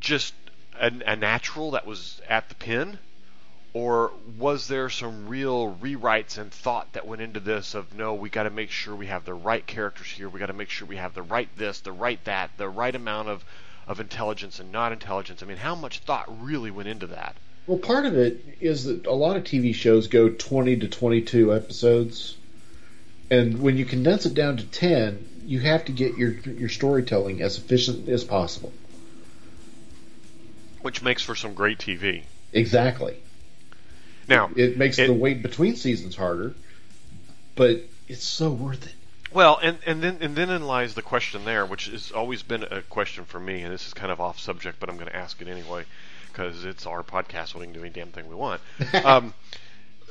[0.00, 0.34] just
[0.78, 2.98] a, a natural that was at the pen,
[3.72, 8.30] or was there some real rewrites and thought that went into this of no we
[8.30, 10.86] got to make sure we have the right characters here we got to make sure
[10.86, 13.44] we have the right this the right that the right amount of
[13.86, 17.36] of intelligence and not intelligence i mean how much thought really went into that
[17.66, 21.54] well part of it is that a lot of tv shows go 20 to 22
[21.54, 22.36] episodes.
[23.30, 27.42] And when you condense it down to 10 you have to get your your storytelling
[27.42, 28.72] as efficient as possible.
[30.82, 33.16] Which makes for some great tv exactly.
[34.28, 36.54] Now it makes it, the wait between seasons harder,
[37.56, 38.94] but it's so worth it.
[39.32, 42.62] Well, and, and then and then in lies the question there, which has always been
[42.62, 45.16] a question for me, and this is kind of off subject, but I'm going to
[45.16, 45.84] ask it anyway
[46.34, 47.54] because it's our podcast.
[47.54, 48.60] We can do any damn thing we want.
[49.04, 49.32] um,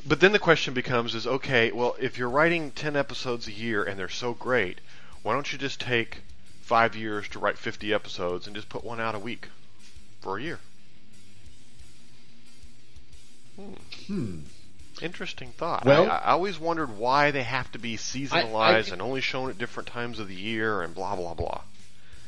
[0.08, 1.72] but then the question becomes: Is okay?
[1.72, 4.80] Well, if you're writing ten episodes a year and they're so great,
[5.22, 6.22] why don't you just take
[6.62, 9.50] five years to write 50 episodes and just put one out a week
[10.22, 10.60] for a year?
[13.58, 13.74] Hmm.
[14.08, 14.40] hmm.
[15.02, 15.86] Interesting thought.
[15.86, 19.22] Well, I, I, always wondered why they have to be seasonalized I, I, and only
[19.22, 21.62] shown at different times of the year and blah blah blah.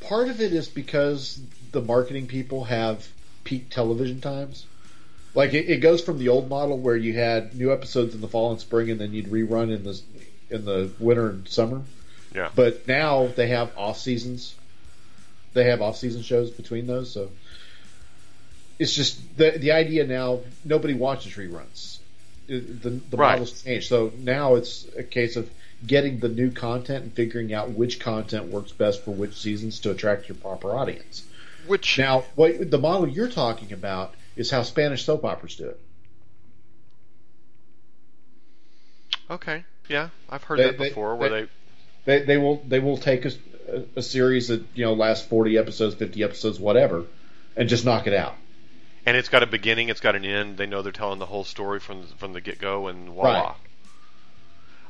[0.01, 1.39] Part of it is because
[1.71, 3.07] the marketing people have
[3.45, 4.65] peak television times.
[5.33, 8.27] Like it, it goes from the old model where you had new episodes in the
[8.27, 10.01] fall and spring, and then you'd rerun in the
[10.49, 11.81] in the winter and summer.
[12.33, 12.49] Yeah.
[12.53, 14.55] But now they have off seasons.
[15.53, 17.29] They have off season shows between those, so
[18.77, 20.41] it's just the the idea now.
[20.63, 21.99] Nobody watches reruns.
[22.47, 23.31] The the right.
[23.31, 25.49] model's changed, so now it's a case of
[25.85, 29.91] getting the new content and figuring out which content works best for which seasons to
[29.91, 31.23] attract your proper audience.
[31.67, 35.79] Which now, what the model you're talking about is how Spanish soap operas do it.
[39.29, 41.13] Okay, yeah, I've heard they, that before.
[41.13, 41.47] They, where they,
[42.05, 43.31] they they will they will take a,
[43.95, 47.05] a series that you know lasts forty episodes, fifty episodes, whatever,
[47.55, 48.35] and just knock it out
[49.05, 50.57] and it's got a beginning, it's got an end.
[50.57, 53.39] They know they're telling the whole story from from the get go, and voila.
[53.39, 53.55] Right.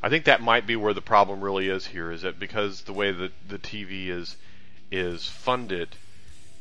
[0.02, 2.12] I think that might be where the problem really is here.
[2.12, 4.38] Is that because the way that the TV is
[4.92, 5.90] is funded,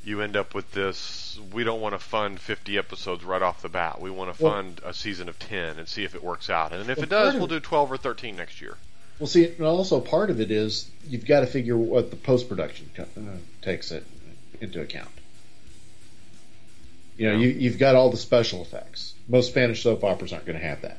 [0.05, 1.39] you end up with this.
[1.53, 4.01] We don't want to fund 50 episodes right off the bat.
[4.01, 6.73] We want to fund well, a season of 10 and see if it works out.
[6.73, 8.77] And if well, it does, we'll do 12 or 13 next year.
[9.19, 12.49] Well, see, and also part of it is you've got to figure what the post
[12.49, 13.05] production uh,
[13.63, 14.05] takes it
[14.61, 15.11] into account.
[17.17, 17.47] You know, yeah.
[17.47, 19.15] you, you've got all the special effects.
[19.29, 20.99] Most Spanish soap operas aren't going to have that.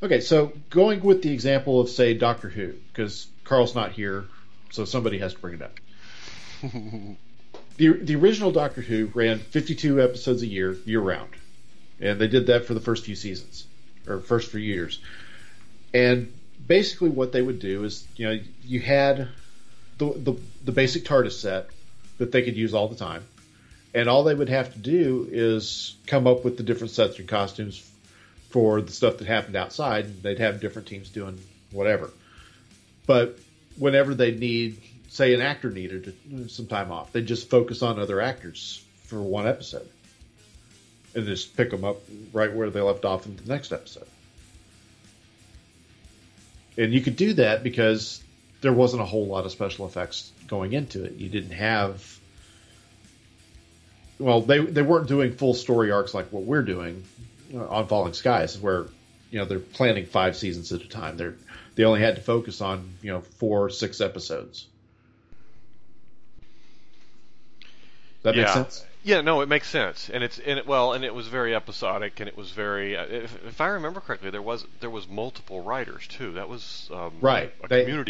[0.00, 4.26] Okay, so going with the example of say Doctor Who, because Carl's not here,
[4.70, 5.80] so somebody has to bring it up.
[7.78, 11.30] the the original Doctor Who ran 52 episodes a year, year round,
[12.00, 13.66] and they did that for the first few seasons
[14.06, 15.00] or first few years.
[15.94, 16.30] And
[16.66, 19.28] basically, what they would do is, you know, you had
[19.96, 21.70] the the, the basic TARDIS set
[22.18, 23.24] that they could use all the time
[23.94, 27.28] and all they would have to do is come up with the different sets and
[27.28, 27.90] costumes
[28.50, 30.22] for the stuff that happened outside.
[30.22, 32.10] They'd have different teams doing whatever.
[33.06, 33.38] But
[33.78, 36.14] whenever they need, say, an actor needed
[36.50, 39.88] some time off, they just focus on other actors for one episode
[41.14, 41.96] and just pick them up
[42.32, 44.06] right where they left off in the next episode.
[46.76, 48.22] And you could do that because
[48.60, 51.14] there wasn't a whole lot of special effects going into it.
[51.14, 52.18] You didn't have
[54.18, 57.04] well, they they weren't doing full story arcs like what we're doing
[57.54, 58.86] on Falling Skies, where
[59.30, 61.16] you know they're planning five seasons at a time.
[61.16, 61.34] They're
[61.76, 64.66] they only had to focus on you know four or six episodes.
[68.28, 68.42] That yeah.
[68.42, 68.84] makes sense.
[69.04, 72.18] Yeah, no, it makes sense, and it's and it, well, and it was very episodic,
[72.20, 72.96] and it was very.
[72.96, 76.32] uh, If, if I remember correctly, there was there was multiple writers too.
[76.32, 77.54] That was um, Right.
[77.62, 78.04] a They- community